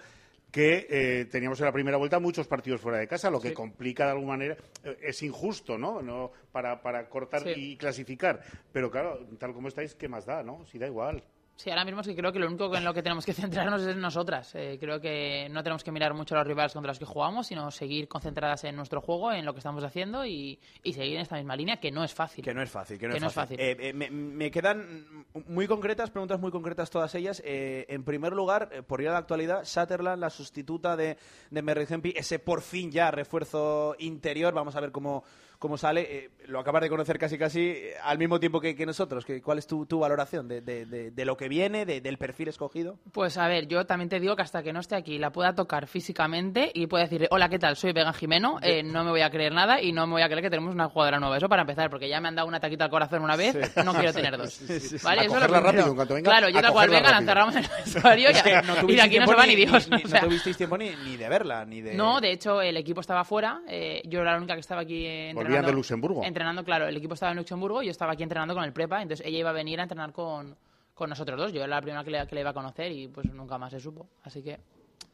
[0.52, 4.06] que eh, teníamos en la primera vuelta muchos partidos fuera de casa lo que complica
[4.06, 7.54] de alguna manera eh, es injusto no no para, para cortar Sí.
[7.56, 8.42] y clasificar.
[8.74, 11.24] Pero claro tal como estáis qué más da no si da igual
[11.62, 13.90] Sí, ahora mismo sí creo que lo único en lo que tenemos que centrarnos es
[13.90, 14.56] en nosotras.
[14.56, 17.46] Eh, creo que no tenemos que mirar mucho a los rivales contra los que jugamos,
[17.46, 21.22] sino seguir concentradas en nuestro juego, en lo que estamos haciendo y, y seguir en
[21.22, 22.44] esta misma línea, que no es fácil.
[22.44, 23.60] Que no es fácil, que no, Que es, no es fácil.
[23.60, 27.44] Eh, eh, me, me quedan muy concretas, preguntas muy concretas todas ellas.
[27.46, 31.16] Eh, en primer lugar, por ir a la actualidad, Sutherland, la sustituta de,
[31.52, 35.24] de Merry ese por fin ya refuerzo interior, vamos a ver cómo,
[35.62, 36.02] cómo sale.
[36.10, 39.24] Eh, lo acabas de conocer casi casi eh, al mismo tiempo que, que nosotros.
[39.24, 42.18] Que, ¿Cuál es tu, tu valoración de, de- de- de lo que viene, de- del
[42.18, 42.98] perfil escogido?
[43.14, 45.54] Pues a ver, yo también te digo que hasta que no esté aquí la pueda
[45.54, 47.76] tocar físicamente y pueda decirle, hola, ¿qué tal?
[47.78, 50.28] Soy Vega Jimeno, eh, no me voy a creer nada y no me voy a
[50.28, 51.38] creer que tenemos una jugadora nueva.
[51.38, 53.94] Eso para empezar, porque ya me han dado una taquita al corazón una vez, no
[53.94, 54.60] quiero tener dos.
[55.04, 55.22] ¿Vale?
[55.22, 55.62] A Eso es lo cogerla primero.
[55.62, 58.32] rápido, en cuanto venga, Claro, yo tal cual venga, la encerramos en el vestuario y,
[58.34, 59.90] Es que no y de aquí no se va ni Dios.
[59.90, 60.22] ni- o sea.
[60.22, 61.94] no tuvisteis tiempo ni, ni de verla, ni de...
[61.94, 63.62] No, de hecho, el equipo estaba fuera.
[63.68, 65.51] eh, yo era la única que estaba aquí entrenando.
[65.52, 66.24] De Luxemburgo.
[66.24, 66.88] Entrenando, claro.
[66.88, 69.02] El equipo estaba en Luxemburgo y yo estaba aquí entrenando con el Prepa.
[69.02, 70.56] Entonces ella iba a venir a entrenar con,
[70.94, 71.52] con nosotros dos.
[71.54, 73.72] Yo era la primera que le, que le iba a conocer y pues nunca más
[73.72, 74.08] se supo.
[74.24, 74.60] Así que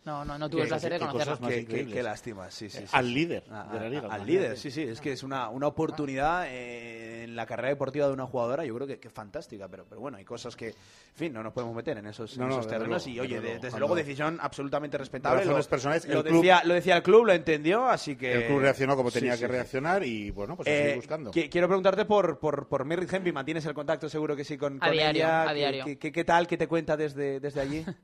[0.05, 2.79] no, no, no tuve el placer de más Qué, qué- qué lástima, sí, sí.
[2.79, 2.85] sí.
[2.93, 5.49] al líder A- de la a- liga al líder, sí, sí, es que es una,
[5.49, 9.67] una oportunidad eh, en la carrera deportiva de una jugadora, yo creo que, que fantástica,
[9.67, 10.75] pero, pero bueno, hay cosas que, en
[11.15, 13.19] fin, no nos podemos meter en esos, en No, no, esos desde terrenos luego, y,
[13.19, 15.43] oye, desde desde luego decisión absolutamente respetable.
[15.43, 18.33] Lo, personales, el lo club- decía, lo decía el club, lo entendió, así que...
[18.33, 19.51] el club reaccionó como tenía sí, que sí.
[19.51, 23.11] reaccionar y bueno pues a Eh, seguir buscando qui- quiero preguntarte por, por, por Mirrit
[23.11, 24.07] Hempi, ¿mantienes el contacto?
[24.07, 25.41] Seguro que sí con, A con diario, ella.
[25.43, 25.85] a ¿Qué- diario.
[25.85, 26.47] ¿Qué, qué, qué tal?
[26.47, 27.83] ¿Qué te cuenta desde, desde allí?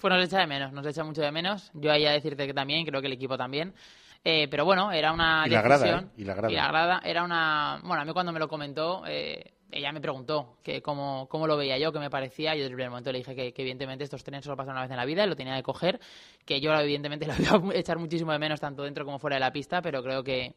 [0.00, 1.49] Pues nos echa de menos, nos echa mucho de menos.
[1.74, 3.74] Yo ahí a decirte que también, creo que el equipo también.
[4.22, 6.04] Eh, pero bueno, era una Y la grada, decisión.
[6.10, 6.20] ¿eh?
[6.20, 7.00] Y la grada.
[7.04, 7.80] era una...
[7.82, 11.56] Bueno, a mí cuando me lo comentó, eh, ella me preguntó que cómo, cómo lo
[11.56, 12.54] veía yo, qué me parecía.
[12.54, 14.82] Yo desde el primer momento le dije que, que evidentemente estos trenes solo pasan una
[14.82, 15.98] vez en la vida y lo tenía que coger.
[16.44, 19.40] Que yo evidentemente lo iba a echar muchísimo de menos tanto dentro como fuera de
[19.40, 20.54] la pista, pero creo que,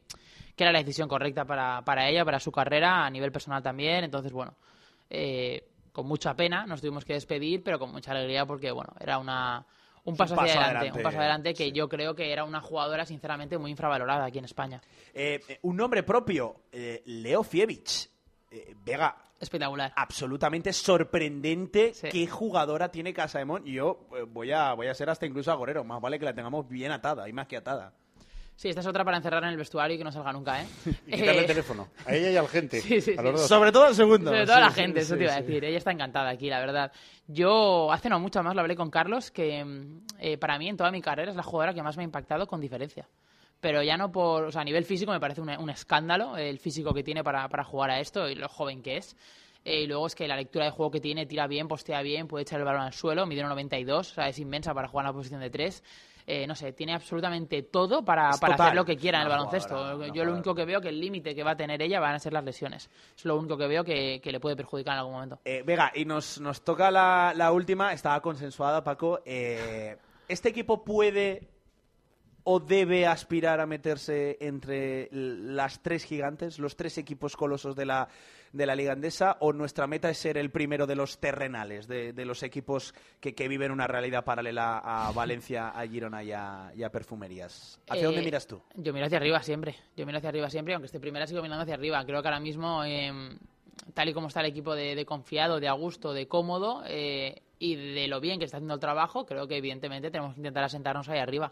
[0.55, 4.03] que era la decisión correcta para, para ella, para su carrera, a nivel personal también.
[4.03, 4.55] Entonces, bueno...
[5.09, 9.19] eh, con mucha pena nos tuvimos que despedir, pero con mucha alegría porque, bueno, era
[9.19, 9.63] una,
[10.05, 11.71] un paso, paso hacia adelante, adelante, un paso adelante que sí.
[11.71, 14.81] yo creo que era una jugadora, sinceramente, muy infravalorada aquí en España.
[15.13, 18.09] Eh, eh, un nombre propio, eh, Leo Fievich.
[18.51, 19.91] Eh, Vega, Espectacular.
[19.95, 22.09] absolutamente sorprendente Sí.
[22.11, 23.63] qué jugadora tiene Casaemón.
[23.65, 25.83] Y yo voy a, voy a ser hasta incluso agorero.
[25.83, 27.93] Más vale que la tengamos bien atada y más que atada.
[28.55, 30.67] Sí, esta es otra para encerrar en el vestuario y que no salga nunca, ¿eh?
[31.07, 33.37] y quitarle Eh, el teléfono a ella y al gente Sí, sí, a los sí.
[33.39, 34.31] dos Sobre todo el segundo.
[34.31, 35.65] Sobre todo a la gente, sí, eso te iba a decir.
[35.65, 36.91] Ella está encantada aquí, la verdad.
[37.27, 40.77] Yo hace no mucho más lo hablé con Carlos, que mm, eh, para mí en
[40.77, 43.07] toda mi carrera es la jugadora que más me ha impactado con diferencia.
[43.59, 46.59] Pero ya no por, o sea, a nivel físico me parece un, un escándalo el
[46.59, 49.15] físico que tiene para, para jugar a esto y lo joven que es.
[49.65, 52.27] Eh, y luego es que la lectura de juego que tiene, tira bien, postea bien,
[52.27, 55.05] puede echar el balón al suelo, mide un 92, o sea, es inmensa para jugar
[55.05, 55.83] en la posición de 3.
[56.47, 59.75] no sé, tiene absolutamente todo para, para hacer lo que quiera en el baloncesto.
[59.75, 62.15] jugadora, Yo lo único que veo que el límite que va a tener ella van
[62.15, 62.89] a ser las lesiones.
[63.15, 65.39] Es lo único que veo que, que le puede perjudicar en algún momento.
[65.45, 69.21] Eh, Vega, y nos, nos toca la, la última, estaba consensuada, Paco.
[69.25, 69.97] Eh,
[70.27, 71.49] ¿Este equipo puede
[72.43, 78.09] o debe aspirar a meterse entre las tres gigantes, los tres equipos colosos de la,
[78.53, 79.35] de la Liga Andesa?
[79.41, 83.35] ¿O nuestra meta es ser el primero de los terrenales, de, de los equipos que,
[83.35, 87.81] que viven una realidad paralela a Valencia, a Girona y a, y a Perfumerías?
[87.89, 88.61] ¿Hacia Eh, dónde miras tú?
[88.75, 89.75] Yo miro hacia arriba siempre.
[89.97, 92.05] Yo miro hacia arriba siempre, aunque esté primera sigo mirando hacia arriba.
[92.05, 93.11] Creo que ahora mismo, eh,
[93.93, 97.41] tal y como está el equipo de, de confiado, de a gusto, de cómodo eh,
[97.59, 100.63] y de lo bien que está haciendo el trabajo, creo que evidentemente tenemos que intentar
[100.63, 101.51] asentarnos ahí arriba.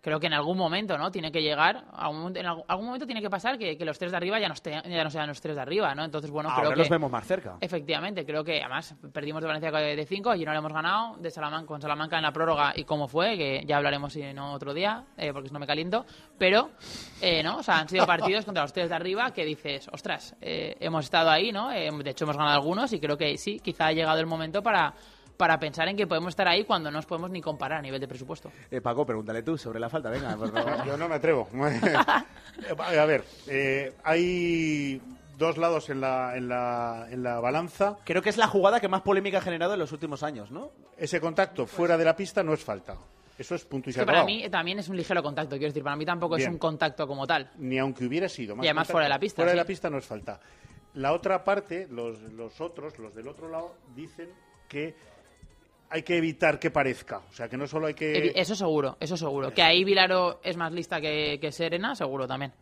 [0.00, 1.10] Creo que en algún momento, ¿no?
[1.10, 3.84] Tiene que llegar, a un momento- en algún, algún momento tiene que pasar que, que
[3.84, 6.04] los tres de arriba ya no, esté- ya no sean los tres de arriba, ¿no?
[6.04, 6.78] Entonces, bueno, Ahora creo que...
[6.78, 7.56] los vemos más cerca.
[7.60, 11.30] Efectivamente, creo que además perdimos de Valencia de 5, allí no le hemos ganado, de
[11.32, 14.72] Salamanca con Salamanca en la prórroga y cómo fue, que ya hablaremos si no otro
[14.72, 16.06] día, eh, porque si no me caliento,
[16.38, 16.70] pero
[17.20, 20.36] eh, no, o sea, han sido partidos contra los tres de arriba que dices, ostras,
[20.40, 21.72] eh, hemos estado ahí, ¿no?
[21.72, 24.62] Eh, de hecho hemos ganado algunos y creo que sí, quizá ha llegado el momento
[24.62, 24.94] para
[25.38, 28.00] para pensar en que podemos estar ahí cuando no nos podemos ni comparar a nivel
[28.00, 28.50] de presupuesto.
[28.70, 30.84] Eh, Paco, pregúntale tú sobre la falta, venga, por favor.
[30.86, 31.48] yo no me atrevo
[32.78, 35.00] a ver eh, hay
[35.38, 38.88] dos lados en la, en la en la balanza Creo que es la jugada que
[38.88, 40.70] más polémica ha generado en los últimos años, ¿no?
[40.96, 42.96] ese contacto fuera de la pista no es falta
[43.38, 45.68] Eso es punto y Es se que para mí también es un ligero contacto, quiero
[45.70, 46.48] decir, para mí tampoco Bien.
[46.48, 47.48] es un contacto como tal.
[47.58, 48.56] Ni aunque hubiera sido.
[48.56, 48.92] más Y además contacto.
[48.94, 50.40] fuera de la pista, Fuera de la pista no es falta.
[50.94, 54.28] La otra parte, los, los otros, los del otro lado, dicen
[54.68, 54.96] que
[55.90, 57.18] hay que evitar que parezca.
[57.30, 58.32] O sea, que no solo hay que...
[58.34, 59.52] Eso seguro, eso seguro.
[59.52, 62.52] Que ahí Vilaro es más lista que, que Serena, seguro también.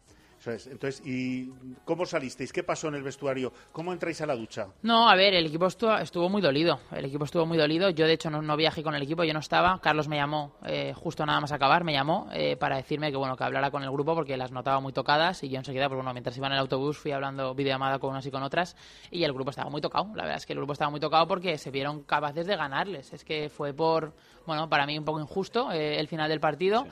[0.46, 1.50] Entonces, ¿y
[1.84, 2.52] cómo salisteis?
[2.52, 3.52] ¿Qué pasó en el vestuario?
[3.72, 4.68] ¿Cómo entráis a la ducha?
[4.82, 6.80] No, a ver, el equipo estuvo, estuvo muy dolido.
[6.92, 7.90] El equipo estuvo muy dolido.
[7.90, 9.80] Yo, de hecho, no, no viajé con el equipo, yo no estaba.
[9.80, 13.36] Carlos me llamó eh, justo nada más acabar, me llamó eh, para decirme que bueno
[13.36, 16.12] que hablara con el grupo porque las notaba muy tocadas y yo enseguida, pues bueno,
[16.12, 18.76] mientras iba en el autobús fui hablando videollamada con unas y con otras
[19.10, 20.08] y el grupo estaba muy tocado.
[20.14, 23.12] La verdad es que el grupo estaba muy tocado porque se vieron capaces de ganarles.
[23.12, 24.14] Es que fue por,
[24.46, 26.86] bueno, para mí un poco injusto eh, el final del partido.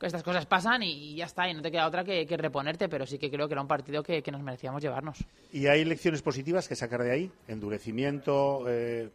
[0.00, 3.04] Estas cosas pasan y ya está, y no te queda otra que, que reponerte, pero
[3.04, 5.24] sí que creo que era un partido que, que nos merecíamos llevarnos.
[5.52, 7.32] ¿Y hay lecciones positivas que sacar de ahí?
[7.48, 9.10] Endurecimiento, eh,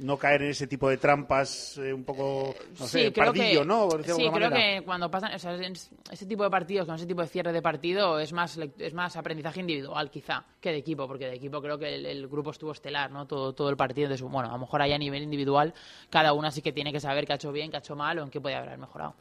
[0.00, 3.66] no caer en ese tipo de trampas, eh, un poco, no sé, creo pardillo, que,
[3.66, 3.86] ¿no?
[3.86, 4.56] De sí, creo manera.
[4.56, 7.62] que cuando pasan o sea, ese tipo de partidos, con ese tipo de cierre de
[7.62, 11.78] partido, es más es más aprendizaje individual quizá que de equipo, porque de equipo creo
[11.78, 13.26] que el, el grupo estuvo estelar, ¿no?
[13.26, 14.06] Todo, todo el partido.
[14.06, 15.72] Entonces, bueno, a lo mejor ahí a nivel individual,
[16.10, 18.18] cada una sí que tiene que saber qué ha hecho bien, qué ha hecho mal
[18.18, 19.14] o en qué puede haber mejorado.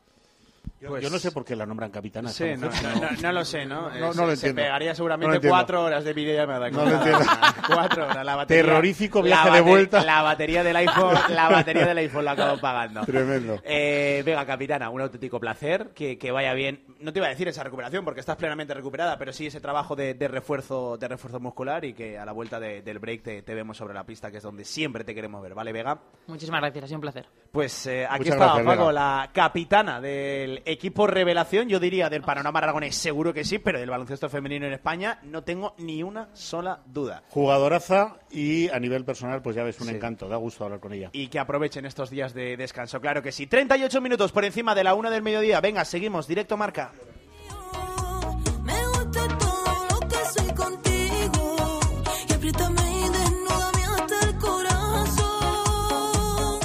[0.83, 2.29] Yo, yo no sé por qué la nombran capitana.
[2.29, 3.89] Sí, no, lo sé, ¿no?
[3.89, 4.61] No, Eh, no se- lo Se entiendo.
[4.61, 6.69] pegaría No lo seguramente cuatro horas de videollamada.
[6.69, 7.19] No lo entiendo.
[7.67, 8.25] Cuatro horas.
[8.25, 10.03] La batería, Terrorífico la viaje de bate- vuelta.
[10.03, 13.05] La batería del iPhone, la batería del iPhone la acabo pagando.
[13.05, 13.59] Tremendo.
[13.63, 15.91] Eh, venga, capitana, un auténtico placer.
[15.95, 16.83] Que, que vaya bien.
[16.99, 19.95] No te iba a decir esa recuperación porque estás plenamente recuperada, pero sí ese trabajo
[19.95, 23.41] de, de refuerzo de refuerzo muscular y que a la vuelta de- del break te,
[23.41, 25.97] te vemos sobre la pista, que es donde siempre te queremos ver, ¿vale, Vega?
[26.27, 27.25] Muchísimas gracias, ha sido un placer.
[27.51, 28.93] Pues eh, aquí Muchas está gracias, Paco, Vega.
[28.93, 33.89] la capitana del equipo revelación, yo diría del panorama aragonés, seguro que sí, pero del
[33.89, 37.23] baloncesto femenino en España no tengo ni una sola duda.
[37.29, 39.95] Jugadoraza y a nivel personal, pues ya ves, un Sí.
[39.95, 40.27] encanto.
[40.27, 41.09] Da gusto hablar con ella.
[41.13, 43.47] Y que aprovechen estos días de descanso, claro que sí.
[43.47, 45.61] 38 minutos por encima de la una del mediodía.
[45.61, 46.91] Venga, seguimos, directo marca.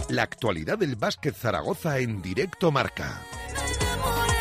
[0.08, 3.20] La actualidad del básquet Zaragoza en directo marca.
[4.08, 4.37] Me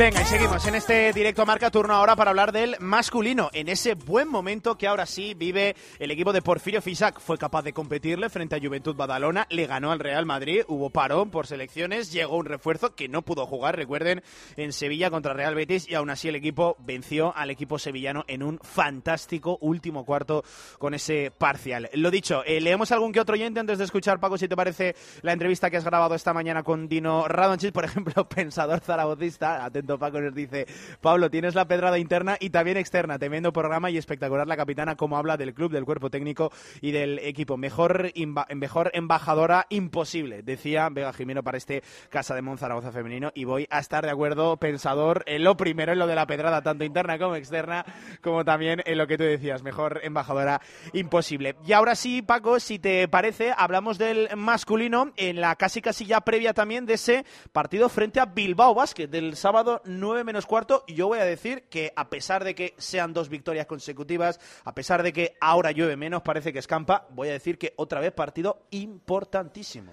[0.00, 3.92] Venga, y seguimos en este directo marca turno ahora para hablar del masculino, en ese
[3.92, 7.20] buen momento que ahora sí vive el equipo de Porfirio Fisac.
[7.20, 11.30] Fue capaz de competirle frente a Juventud Badalona, le ganó al Real Madrid, hubo parón
[11.30, 14.22] por selecciones, llegó un refuerzo que no pudo jugar, recuerden,
[14.56, 15.86] en Sevilla contra Real Betis.
[15.86, 20.44] Y aún así el equipo venció al equipo sevillano en un fantástico último cuarto
[20.78, 21.90] con ese parcial.
[21.92, 24.96] Lo dicho, eh, leemos algún que otro oyente antes de escuchar, Paco, si te parece
[25.20, 29.89] la entrevista que has grabado esta mañana con Dino Radonchis, por ejemplo, pensador zaragocista, atento
[29.98, 30.66] Paco, nos dice,
[31.00, 35.16] Pablo, tienes la pedrada interna y también externa, tremendo programa y espectacular la capitana como
[35.16, 37.56] habla del club, del cuerpo técnico y del equipo.
[37.56, 38.10] Mejor,
[38.54, 43.78] mejor embajadora imposible, decía Vega Jimeno para este Casa de Monzaragoza femenino y voy a
[43.78, 47.36] estar de acuerdo, pensador, en lo primero, en lo de la pedrada, tanto interna como
[47.36, 47.84] externa,
[48.22, 50.60] como también en lo que tú decías, mejor embajadora
[50.92, 51.56] imposible.
[51.66, 56.20] Y ahora sí, Paco, si te parece, hablamos del masculino en la casi casi ya
[56.20, 60.84] previa también de ese partido frente a Bilbao Basket del sábado 9 menos cuarto.
[60.86, 64.74] Y yo voy a decir que a pesar de que sean dos victorias consecutivas, a
[64.74, 68.12] pesar de que ahora llueve menos, parece que escampa, voy a decir que otra vez
[68.12, 69.92] partido importantísimo.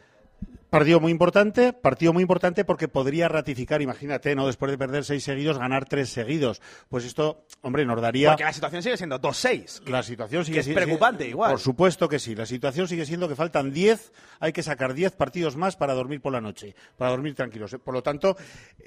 [0.70, 4.48] Partido muy importante, partido muy importante porque podría ratificar, imagínate, ¿no?
[4.48, 6.62] Después de perder seis seguidos, ganar tres seguidos.
[6.90, 8.32] Pues esto, hombre, nos daría.
[8.32, 9.84] Porque la situación sigue siendo 2-6.
[9.90, 11.52] La situación sigue que es siendo- preocupante igual.
[11.52, 12.36] Por supuesto que sí.
[12.36, 16.20] La situación sigue siendo que faltan 10, hay que sacar 10 partidos más para dormir
[16.20, 17.78] por la noche, para dormir tranquilos.
[17.82, 18.36] Por lo tanto,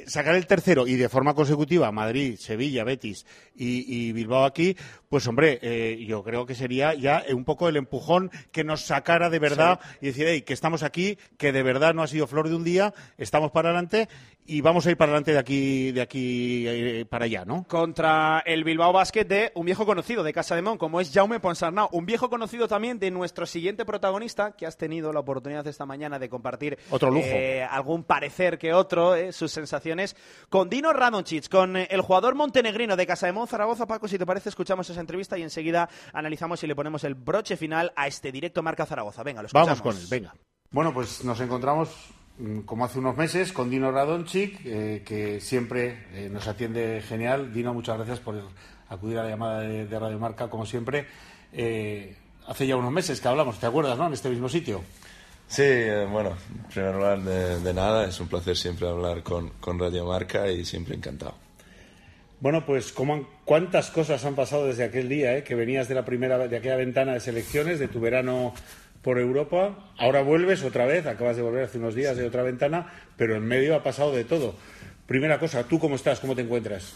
[0.07, 3.25] sacar el tercero y de forma consecutiva Madrid, Sevilla, Betis
[3.57, 4.77] y, y Bilbao aquí,
[5.09, 9.31] pues hombre, eh, yo creo que sería ya un poco el empujón que nos sacara
[9.31, 12.49] de verdad y decir, hey, que estamos aquí, que de verdad no ha sido flor
[12.49, 14.09] de un día, estamos para adelante
[14.47, 17.65] y vamos a ir para adelante de aquí, de aquí eh, para allá, ¿no?
[17.69, 21.39] contra el Bilbao Basket de un viejo conocido de Casa de Mon, como es Jaume
[21.39, 21.89] Ponsarnau.
[21.93, 26.19] Un viejo conocido también de nuestro siguiente protagonista, que has tenido la oportunidad esta mañana
[26.19, 27.27] de compartir Otro lujo.
[27.27, 30.17] eh, algún parecer que otro, eh, sus sensaciones,
[30.49, 33.87] con Dino Radoncic, con el jugador montenegrino de Casa de Mon, Zaragoza.
[33.87, 37.57] Paco, si te parece, escuchamos esa entrevista y enseguida analizamos y le ponemos el broche
[37.57, 39.23] final a este directo Marca Zaragoza.
[39.23, 39.69] Venga, lo escuchamos.
[39.69, 40.35] Vamos con él, venga.
[40.73, 41.89] Bueno, pues nos encontramos
[42.39, 47.53] mm, como hace unos meses con Dino Radonchik, eh, que siempre eh, nos atiende genial.
[47.53, 48.41] Dino, muchas gracias por
[48.89, 51.07] acudir a la llamada de, de Radio Marca, como siempre.
[51.53, 52.15] Eh,
[52.47, 54.07] hace ya unos meses que hablamos, ¿te acuerdas, no?
[54.07, 54.81] En este mismo sitio.
[55.49, 55.65] Sí,
[56.13, 60.07] bueno, en primer lugar, de, de nada, es un placer siempre hablar con, con Radio
[60.07, 61.35] Marca y siempre encantado.
[62.39, 66.05] Bueno, pues ¿cómo han- cuántas cosas han pasado desde aquel día, que venías de la
[66.05, 68.55] primera de aquella ventana de selecciones, de tu verano
[69.03, 72.93] por Europa, ahora vuelves otra vez, acabas de volver hace unos días de otra ventana,
[73.17, 74.55] pero en medio ha pasado de todo.
[75.07, 76.21] Primera cosa, ¿tú cómo estás?
[76.21, 76.93] ¿Cómo te encuentras?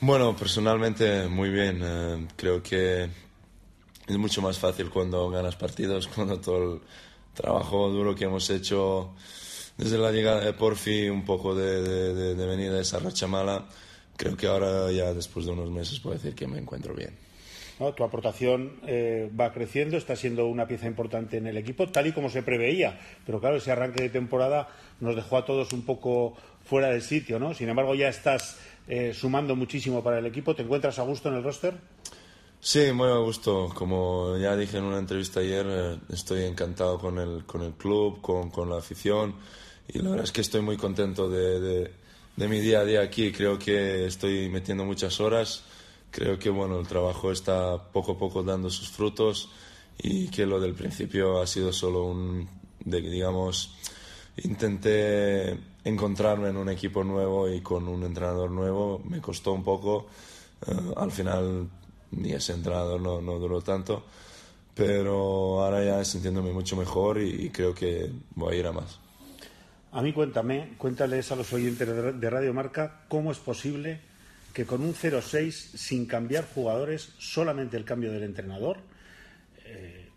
[0.00, 1.80] Bueno, personalmente muy bien.
[1.82, 3.08] Eh, creo que
[4.06, 6.80] es mucho más fácil cuando ganas partidos, cuando todo el
[7.32, 9.14] trabajo duro que hemos hecho
[9.76, 13.26] desde la llegada de Porfi, un poco de, de, de, de venida de esa racha
[13.26, 13.66] mala.
[14.16, 17.23] Creo que ahora ya después de unos meses puedo decir que me encuentro bien.
[17.76, 22.12] Tu aportación eh, va creciendo, está siendo una pieza importante en el equipo, tal y
[22.12, 23.00] como se preveía.
[23.26, 24.68] Pero claro, ese arranque de temporada
[25.00, 27.52] nos dejó a todos un poco fuera del sitio, ¿no?
[27.52, 30.54] Sin embargo, ya estás eh, sumando muchísimo para el equipo.
[30.54, 31.74] ¿Te encuentras a gusto en el roster?
[32.60, 33.68] Sí, muy a gusto.
[33.74, 38.20] Como ya dije en una entrevista ayer, eh, estoy encantado con el, con el club,
[38.20, 39.34] con, con la afición.
[39.88, 41.90] Y la verdad es que estoy muy contento de,
[42.36, 43.32] de mi día a día aquí.
[43.32, 45.64] Creo que estoy metiendo muchas horas
[46.14, 49.50] creo que bueno, el trabajo está poco a poco dando sus frutos
[49.98, 52.48] y que lo del principio ha sido solo un,
[52.84, 53.74] de, digamos,
[54.36, 60.06] intenté encontrarme en un equipo nuevo y con un entrenador nuevo, me costó un poco,
[60.68, 61.68] uh, al final
[62.12, 64.04] ni ese entrenador no, no, duró tanto,
[64.72, 69.00] pero ahora ya sintiéndome mucho mejor y, y creo que voy a ir a más.
[69.90, 71.88] A mí cuéntame, cuéntales a los oyentes
[72.20, 74.13] de Radio Marca cómo es posible
[74.54, 78.78] que con un 0-6, sin cambiar jugadores, solamente el cambio del entrenador,
[79.66, 80.08] eh,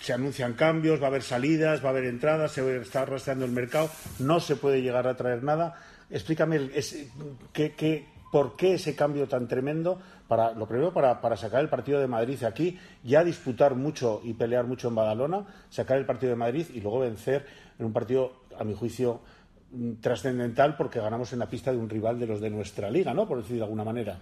[0.00, 3.50] se anuncian cambios, va a haber salidas, va a haber entradas, se está rastreando el
[3.50, 3.90] mercado,
[4.20, 5.82] no se puede llegar a traer nada.
[6.10, 6.72] Explícame el,
[8.30, 12.06] por qué ese cambio tan tremendo, para, lo primero para, para, sacar el partido de
[12.06, 16.66] Madrid aquí, ya disputar mucho y pelear mucho en Badalona, sacar el partido de Madrid
[16.72, 17.44] y luego vencer
[17.80, 19.20] en un partido, a mi juicio,
[20.00, 23.26] trascendental porque ganamos en la pista de un rival de los de nuestra liga, ¿no?
[23.26, 24.20] Por decir de alguna manera.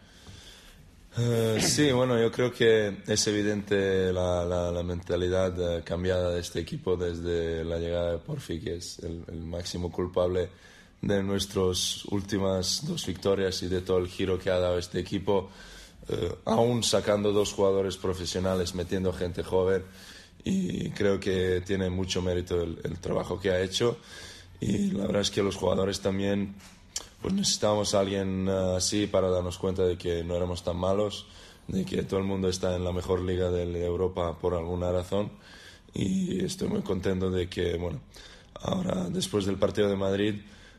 [1.17, 6.41] Uh, sí, bueno, yo creo que es evidente la, la, la mentalidad uh, cambiada de
[6.41, 10.51] este equipo desde la llegada de Porfi, que es el, el, máximo culpable
[11.01, 15.51] de nuestras últimas dos victorias y de todo el giro que ha dado este equipo,
[16.09, 19.85] uh, aún sacando dos jugadores profesionales, metiendo gente joven,
[20.45, 23.99] y creo que tiene mucho mérito el, el trabajo que ha hecho
[24.61, 26.55] y la verdad es que los jugadores también
[27.23, 31.27] pues necesitábamos a alguien uh, así para darnos cuenta de que no éramos tan malos,
[31.67, 35.31] de que todo el mundo está en la mejor liga de Europa por alguna razón
[35.95, 38.01] y estoy muy contento de que, bueno,
[38.55, 40.35] ahora después del partido de Madrid,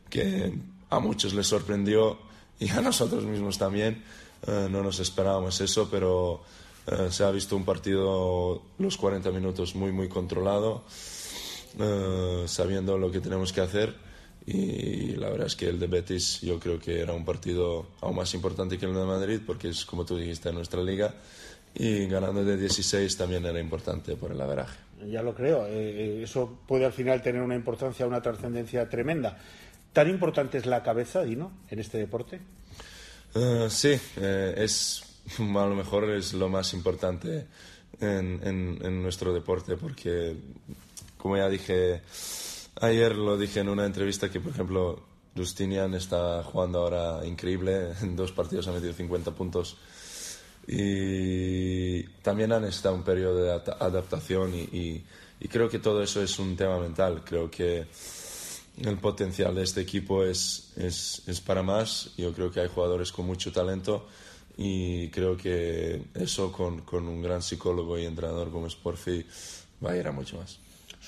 [0.09, 0.53] que
[0.89, 2.17] a muchos les sorprendió
[2.59, 4.03] y a nosotros mismos también,
[4.47, 6.41] uh, no nos esperábamos eso, pero
[6.87, 10.83] uh, se ha visto un partido los 40 minutos muy, muy controlado.
[11.77, 13.93] Uh, sabiendo lo que tenemos que hacer
[14.45, 18.15] y la verdad es que el de Betis yo creo que era un partido aún
[18.15, 21.13] más importante que el de Madrid porque es como tú dijiste en nuestra liga
[21.75, 24.79] y ganando de 16 también era importante por el averaje.
[25.07, 29.37] Ya lo creo, eh, eso puede al final tener una importancia, una trascendencia tremenda.
[29.93, 32.41] ¿Tan importante es la cabeza, Dino, en este deporte?
[33.35, 35.03] Uh, sí, eh, es
[35.39, 37.45] a lo mejor es lo más importante
[38.01, 40.35] en, en, en nuestro deporte porque
[41.19, 42.01] como ya dije
[42.81, 45.03] ayer, lo dije en una entrevista que, por ejemplo,
[45.35, 49.77] Justinian está jugando ahora increíble, en dos partidos ha metido 50 puntos
[50.67, 55.03] y también han estado un periodo de adaptación y,
[55.49, 57.23] creo que todo eso es un tema mental.
[57.25, 57.87] Creo que
[58.77, 62.11] el potencial de este equipo es, es, es para más.
[62.17, 64.07] Yo creo que hay jugadores con mucho talento
[64.57, 69.25] y creo que eso con, con un gran psicólogo y entrenador como Sporfi
[69.83, 70.59] va a ir a mucho más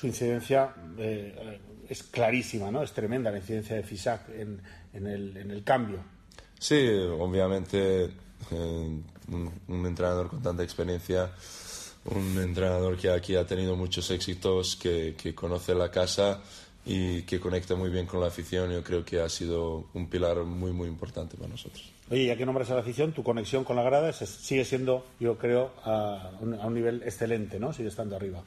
[0.02, 2.82] su incidencia eh, es clarísima, ¿no?
[2.82, 4.60] Es tremenda la incidencia de FISAC en,
[4.93, 5.99] en, el, en el, cambio.
[6.58, 6.89] Sí,
[7.20, 11.30] obviamente eh, un, un, entrenador con tanta experiencia,
[12.06, 16.41] un entrenador que aquí ha tenido muchos éxitos, que, que, conoce la casa
[16.84, 20.38] y que conecta muy bien con la afición, yo creo que ha sido un pilar
[20.38, 21.91] muy, muy importante para nosotros.
[22.10, 25.38] Oye, ya que nombras a la afición, tu conexión con la grada sigue siendo, yo
[25.38, 27.72] creo, a un, a un nivel excelente, ¿no?
[27.72, 28.43] Sigue estando arriba.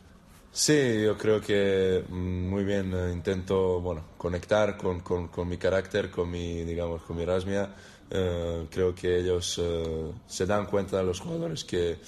[0.57, 5.57] Sí, yo creo que mm, muy bien eh, intento bueno, conectar con, con, con, mi
[5.59, 7.75] carácter, con mi, digamos, con mi rasmia.
[8.09, 11.99] Eh, creo que ellos eh, se dan cuenta, los jugadores, que,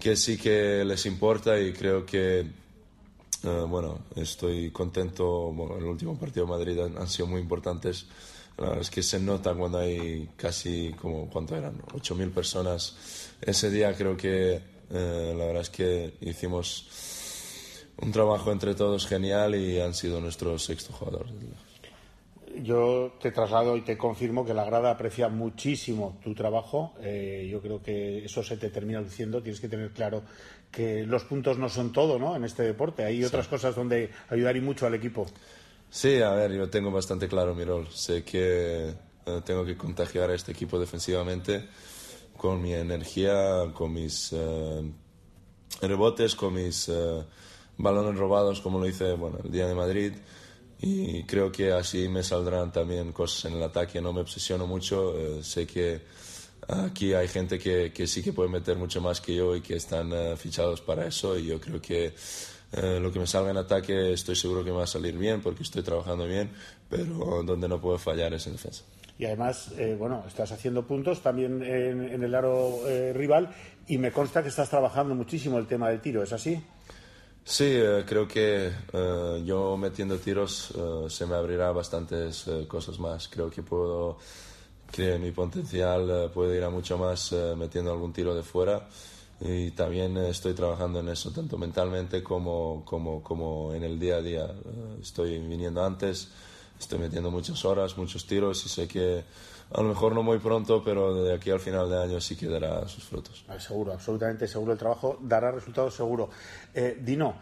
[0.00, 2.46] que sí que les importa y creo que,
[3.42, 5.52] bueno, estoy contento.
[5.52, 8.06] Bueno, el último partido de Madrid han, han, sido muy importantes.
[8.56, 11.82] La verdad es que se nota cuando hay casi, como, ¿cuánto eran?
[11.92, 12.96] 8.000 personas.
[13.42, 14.58] Ese día creo que,
[14.90, 16.86] la verdad es que hicimos
[18.00, 21.26] un trabajo entre todos genial y han sido nuestro sexto jugador.
[22.62, 26.94] Yo te traslado y te confirmo que la grada aprecia muchísimo tu trabajo.
[27.00, 29.42] Eh, yo creo que eso se te termina diciendo.
[29.42, 30.22] Tienes que tener claro
[30.70, 32.34] que los puntos no son todo ¿no?
[32.34, 33.04] en este deporte.
[33.04, 35.26] Hay otras cosas donde ayudar y mucho al equipo.
[35.90, 37.88] Sí, a ver, yo tengo bastante claro mi rol.
[37.90, 41.68] Sé que eh, tengo que contagiar a este equipo defensivamente
[42.36, 44.82] con mi energía, con mis eh,
[45.82, 46.90] rebotes, con mis
[47.78, 50.12] balones robados, como lo hice bueno, el día de Madrid.
[50.80, 54.00] Y creo que así me saldrán también cosas en el ataque.
[54.00, 55.18] No me obsesiono mucho.
[55.18, 56.02] eh, sé que
[56.68, 59.76] aquí hay gente que, que sí que puede meter mucho más que yo y que
[59.76, 61.36] están eh, fichados para eso.
[61.36, 62.14] Y yo creo que
[62.72, 65.40] eh, lo que me salga en ataque estoy seguro que me va a salir bien
[65.40, 66.50] porque estoy trabajando bien.
[66.88, 68.84] Pero donde no puedo fallar es en defensa.
[69.18, 73.52] Y además, bueno, estás haciendo puntos también en, el aro rival
[73.88, 76.62] y me consta que estás trabajando muchísimo el tema del tiro, ¿es así?
[77.50, 82.98] Sí, eh, creo que eh, yo metiendo tiros eh, se me abrirá bastantes eh, cosas
[82.98, 83.26] más.
[83.28, 84.18] Creo que puedo,
[84.92, 88.86] que mi potencial puede ir a mucho más metiendo algún tiro de fuera.
[89.40, 94.20] Y también estoy trabajando en eso, tanto mentalmente como, como, como en el día a
[94.20, 94.46] día.
[95.00, 96.28] Estoy viniendo antes,
[96.78, 99.24] estoy metiendo muchas horas, muchos tiros y sé que
[99.70, 102.46] a lo mejor no muy pronto, pero de aquí al final de año sí que
[102.46, 103.44] dará sus frutos.
[103.48, 104.72] Ah, Seguro, absolutamente seguro.
[104.72, 106.30] El trabajo dará resultados seguro.
[106.74, 107.36] Eh, Dino,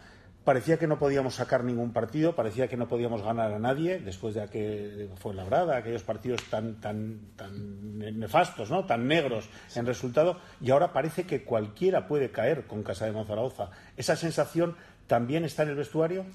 [0.47, 4.33] parecía que no podíamos sacar ningún partido, parecía que no podíamos ganar a nadie después
[4.33, 8.85] de que fue Labrada, aquellos partidos tan, tan, tan nefastos, ¿no?
[8.85, 13.71] tan negros en resultado, y ahora parece que cualquiera puede caer con Casa de Monzaragoza.
[13.97, 16.25] ¿Esa sensación también está en el vestuario?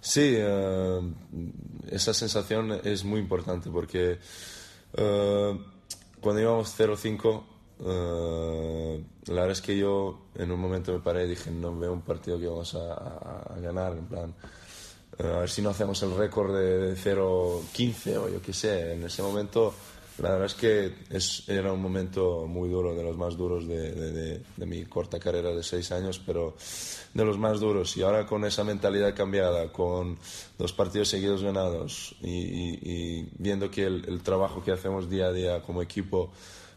[0.00, 1.00] Sí, eh,
[1.88, 4.18] esa sensación es muy importante porque
[4.94, 5.58] eh,
[6.20, 7.42] cuando íbamos 0-5,
[7.84, 11.92] eh, la verdad es que yo en un momento me paré y dije, no veo
[11.92, 14.34] un partido que vamos a, a- a ganar, en plan,
[15.18, 18.92] eh, a ver si no hacemos el récord de 0-15 o yo qué sé.
[18.94, 19.74] En ese momento,
[20.18, 23.92] la verdad es que es- era un momento muy duro, de los más duros de,
[23.92, 26.54] de- de- de mi corta carrera de seis años, pero
[27.14, 27.96] de los más duros.
[27.96, 30.18] Y ahora con esa mentalidad cambiada, con
[30.58, 35.26] dos partidos seguidos ganados y, y- y viendo que el, el trabajo que hacemos día
[35.26, 36.30] a día como equipo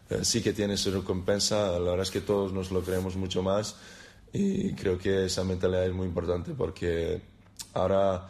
[0.09, 3.41] eh, sí que tiene su recompensa, la verdad es que todos nos lo creemos mucho
[3.43, 3.75] más
[4.33, 7.21] y creo que esa mentalidad es muy importante porque
[7.73, 8.27] ahora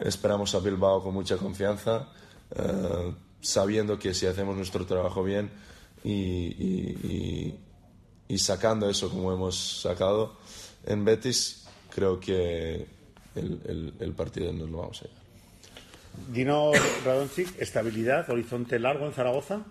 [0.00, 2.08] esperamos a Bilbao con mucha confianza,
[2.56, 5.50] eh, sabiendo que si hacemos nuestro trabajo bien
[6.04, 7.54] y, y- y-
[8.34, 10.36] y sacando eso como hemos sacado
[10.86, 11.64] en Betis,
[11.94, 12.86] creo que
[13.34, 15.22] el, el- el partido nos lo vamos a llevar.
[16.32, 16.70] Dino
[17.04, 19.62] Radonchik, estabilidad, horizonte largo en Zaragoza.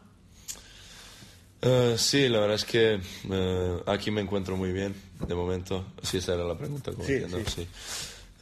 [1.62, 3.00] Eh, sí, la verdad es que
[3.30, 4.96] eh, aquí me encuentro muy bien,
[5.28, 5.86] de momento.
[6.02, 7.44] Sí, esa era la pregunta, como Sí, sí.
[7.56, 7.68] sí.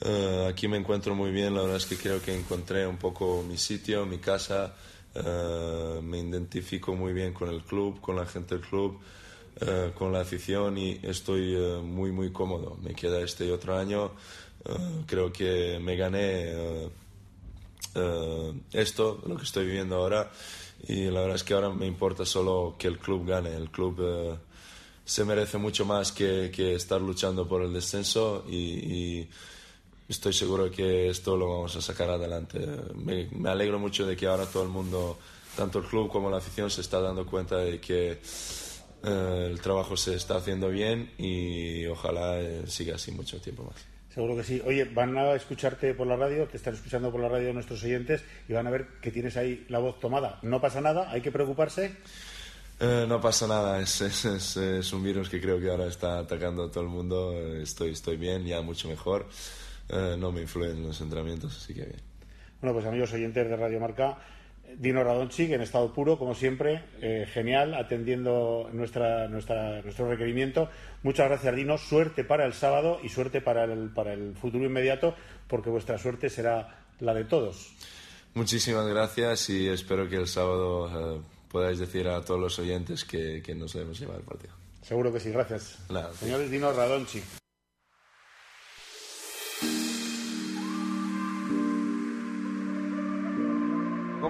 [0.05, 3.43] Eh, aquí me encuentro muy bien, la verdad es que creo que encontré un poco
[3.47, 4.73] mi sitio, mi casa.
[5.15, 8.99] Eh, me identifico muy bien con el club, con la gente del club,
[9.61, 12.77] eh, con la afición y estoy eh, muy, muy cómodo.
[12.81, 14.11] Me queda este y otro año.
[15.07, 16.89] Creo que me gané
[18.73, 20.29] esto, lo que estoy viviendo ahora.
[20.87, 23.55] Y la verdad es que ahora me importa solo que el club gane.
[23.55, 24.37] El club
[25.05, 29.29] se merece mucho más que, que estar luchando por el descenso y, y
[30.09, 32.59] estoy seguro que esto lo vamos a sacar adelante.
[32.95, 35.17] Me, me alegro mucho de que ahora todo el mundo,
[35.55, 38.19] tanto el club como la afición, se está dando cuenta de que
[39.03, 43.75] eh, el trabajo se está haciendo bien y ojalá eh, siga así mucho tiempo más.
[44.13, 44.61] Seguro que sí.
[44.65, 48.21] Oye, van a escucharte por la radio, te están escuchando por la radio nuestros oyentes
[48.49, 50.39] y van a ver que tienes ahí la voz tomada.
[50.41, 51.95] No pasa nada, hay que preocuparse.
[52.81, 56.17] Eh, no pasa nada, es, es, es- es un virus que creo que ahora está
[56.17, 57.33] atacando a todo el mundo.
[57.61, 59.27] Estoy, estoy bien, ya mucho mejor.
[59.89, 62.01] Eh, no me influyen los entrenamientos, así que bien.
[62.61, 64.17] Bueno, pues amigos oyentes de Radio Marca,
[64.77, 70.69] Dino Radonchik en estado puro, como siempre, eh, genial, atendiendo nuestra, nuestra, nuestro requerimiento.
[71.01, 71.77] Muchas gracias, Dino.
[71.77, 75.15] Suerte para el sábado y suerte para el, para el futuro inmediato,
[75.47, 77.73] porque vuestra suerte será la de todos.
[78.35, 83.41] Muchísimas gracias y espero que el sábado eh, podáis decir a todos los oyentes que,
[83.41, 84.53] que nos debemos llevar el partido.
[84.81, 85.79] Seguro que sí, gracias.
[85.89, 87.38] Nada, Señores Dino Radonchik.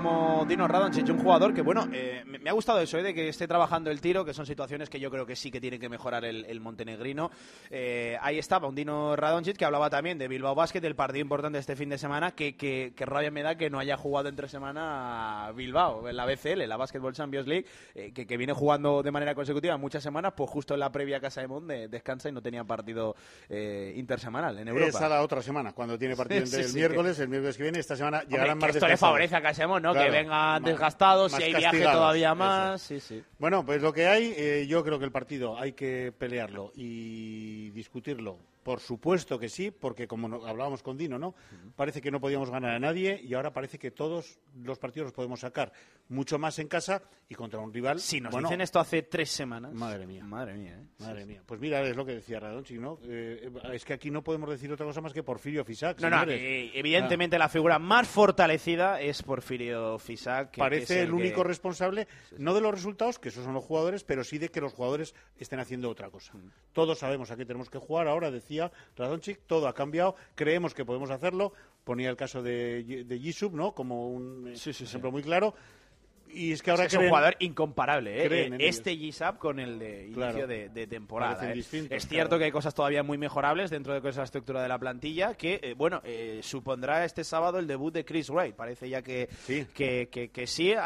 [0.01, 3.27] Como Dino Radonjic, un jugador que, bueno, eh, me, ha gustado eso, eh, de que
[3.27, 5.89] esté trabajando el tiro, que son situaciones que yo creo que sí que tiene que
[5.89, 7.31] mejorar el, el montenegrino.
[7.69, 11.59] Eh, ahí estaba un Dino Radonjic que hablaba también de Bilbao Basket, del partido importante
[11.59, 14.47] este fin de semana, que, que, que rabia me da que no haya jugado entre
[14.47, 19.03] semana a Bilbao, en la BCL, la Basketball Champions League, eh, que, que viene jugando
[19.03, 22.29] de manera consecutiva muchas semanas, pues justo en la previa Casa de Mon de, descansa
[22.29, 23.17] y no tenía partido
[23.49, 24.87] eh, intersemanal en Europa.
[24.87, 27.63] Esa la otra semana, cuando tiene partido Sí, sí, el sí, miércoles, el miércoles que
[27.63, 29.88] viene, esta semana Hombre, llegarán que más esto le favorece a Casemón, ¿no?
[29.93, 32.81] No que vengan más- desgastados, más si hay viaje todavía más.
[32.81, 33.23] Sí, sí.
[33.37, 37.69] Bueno, pues lo que hay, eh, yo creo que el partido hay que pelearlo y
[37.71, 38.37] discutirlo.
[38.63, 41.33] Por supuesto que sí, porque como hablábamos con Dino, ¿no?
[41.75, 45.13] Parece que no podíamos ganar a nadie y ahora parece que todos los partidos los
[45.13, 45.71] podemos sacar
[46.09, 47.99] mucho más en casa y contra un rival.
[47.99, 49.73] Si nos bueno, dicen esto hace tres semanas.
[49.73, 50.23] Madre mía.
[50.23, 50.85] Madre mía, ¿eh?
[50.99, 51.41] Madre mía.
[51.45, 52.99] Pues mira, es lo que decía Radonchik, ¿no?
[53.03, 55.99] Eh, es que aquí no podemos decir otra cosa más que Porfirio Fisac.
[56.01, 56.41] No, no, señores.
[56.41, 60.51] eh, evidentemente la figura más fortalecida es Porfirio Fisac.
[60.51, 62.07] que- parece el, único que- responsable,
[62.37, 65.13] no de los resultados, que esos son los jugadores, pero sí de que los jugadores
[65.37, 66.33] estén haciendo otra cosa.
[66.33, 66.49] Mm.
[66.73, 70.83] Todos sabemos a qué tenemos que jugar, ahora decía Radonchik, todo ha cambiado, creemos que
[70.85, 73.73] podemos hacerlo, ponía el caso de, de Yusuf, ¿no?
[73.73, 75.53] Como un eh, ejemplo muy claro,
[76.31, 78.27] y es que ahora es un jugador incomparable, ¿eh?
[78.51, 80.45] Eh, este Gisap con el de inicio Claro.
[80.45, 81.49] de, de temporada.
[81.51, 81.55] ¿eh?
[81.55, 82.37] distintos, es cierto claro.
[82.39, 85.73] que hay cosas todavía muy mejorables dentro de esa estructura de la plantilla que, eh,
[85.75, 88.53] bueno, eh, supondrá este sábado el debut de Chris Wright.
[88.55, 89.65] Parece ya que Sí.
[89.73, 90.83] que, que- que sí, a-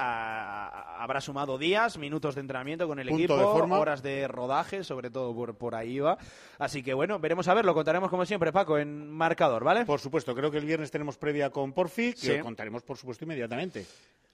[0.69, 4.85] a- habrá sumado días, minutos de entrenamiento con el Punto equipo, de horas de rodaje,
[4.85, 6.17] sobre todo por, por ahí va.
[6.63, 9.85] Así que, bueno, veremos a ver, lo contaremos como siempre, Paco, en marcador, ¿vale?
[9.85, 12.39] Por supuesto, creo que el viernes tenemos previa con Porfi, que Sí.
[12.39, 13.85] contaremos, por supuesto, inmediatamente.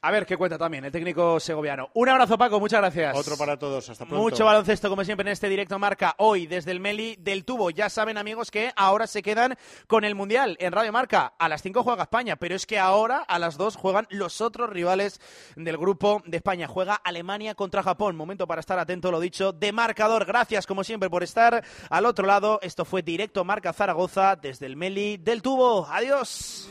[0.02, 1.90] A ver qué cuenta también el técnico segoviano.
[1.94, 3.18] Un abrazo, Paco, muchas gracias.
[3.18, 4.24] Otro para todos, hasta pronto.
[4.24, 6.16] Mucho baloncesto, como siempre, en este directo Marca.
[6.20, 7.70] Hoy, desde el Meli del Tubo.
[7.70, 9.58] Ya saben, amigos, que ahora se quedan
[9.88, 11.34] con el Mundial en Radio Marca.
[11.38, 14.70] A las 5 juega España, pero es que ahora a las 2 juegan los otros
[14.70, 15.20] rivales
[15.58, 16.70] del grupo de España.
[16.70, 18.16] Juega Alemania contra Japón.
[18.16, 20.24] Momento para estar atento, lo dicho, de marcador.
[20.24, 22.60] Gracias, como siempre, por estar al lado.
[22.62, 25.88] Esto fue directo Marca Zaragoza desde el Meli del Tubo.
[25.88, 26.70] Adiós.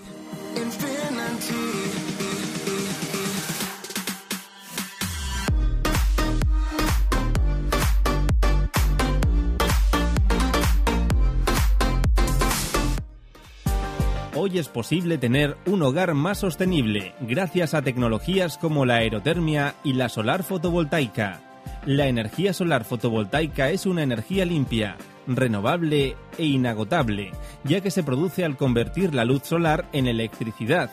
[14.41, 19.95] Hoy es posible tener un hogar más sostenible gracias a tecnologías como la aerotermia y
[19.95, 21.41] la solar fotovoltaica.
[21.85, 24.97] La energía solar fotovoltaica es una energía limpia,
[25.29, 27.33] renovable e inagotable,
[27.65, 30.91] ya que se produce al convertir la luz solar en electricidad.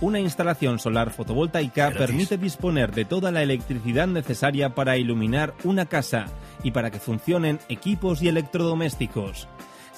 [0.00, 6.26] Una instalación solar fotovoltaica permite disponer de toda la electricidad necesaria para iluminar una casa
[6.62, 9.48] y para que funcionen equipos y electrodomésticos.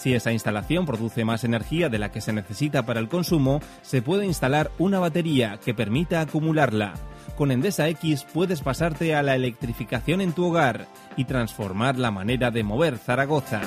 [0.00, 4.00] Si esa instalación produce más energía de la que se necesita para el consumo, se
[4.00, 6.94] puede instalar una batería que permita acumularla.
[7.40, 10.86] Con Endesa X puedes pasarte a la electrificación en tu hogar
[11.16, 13.62] y transformar la manera de mover Zaragoza.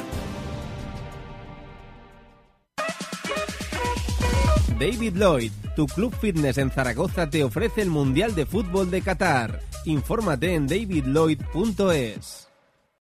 [4.80, 9.59] David Lloyd, tu club fitness en Zaragoza te ofrece el Mundial de Fútbol de Qatar.
[9.86, 12.42] Infórmate en davidlloyd.es.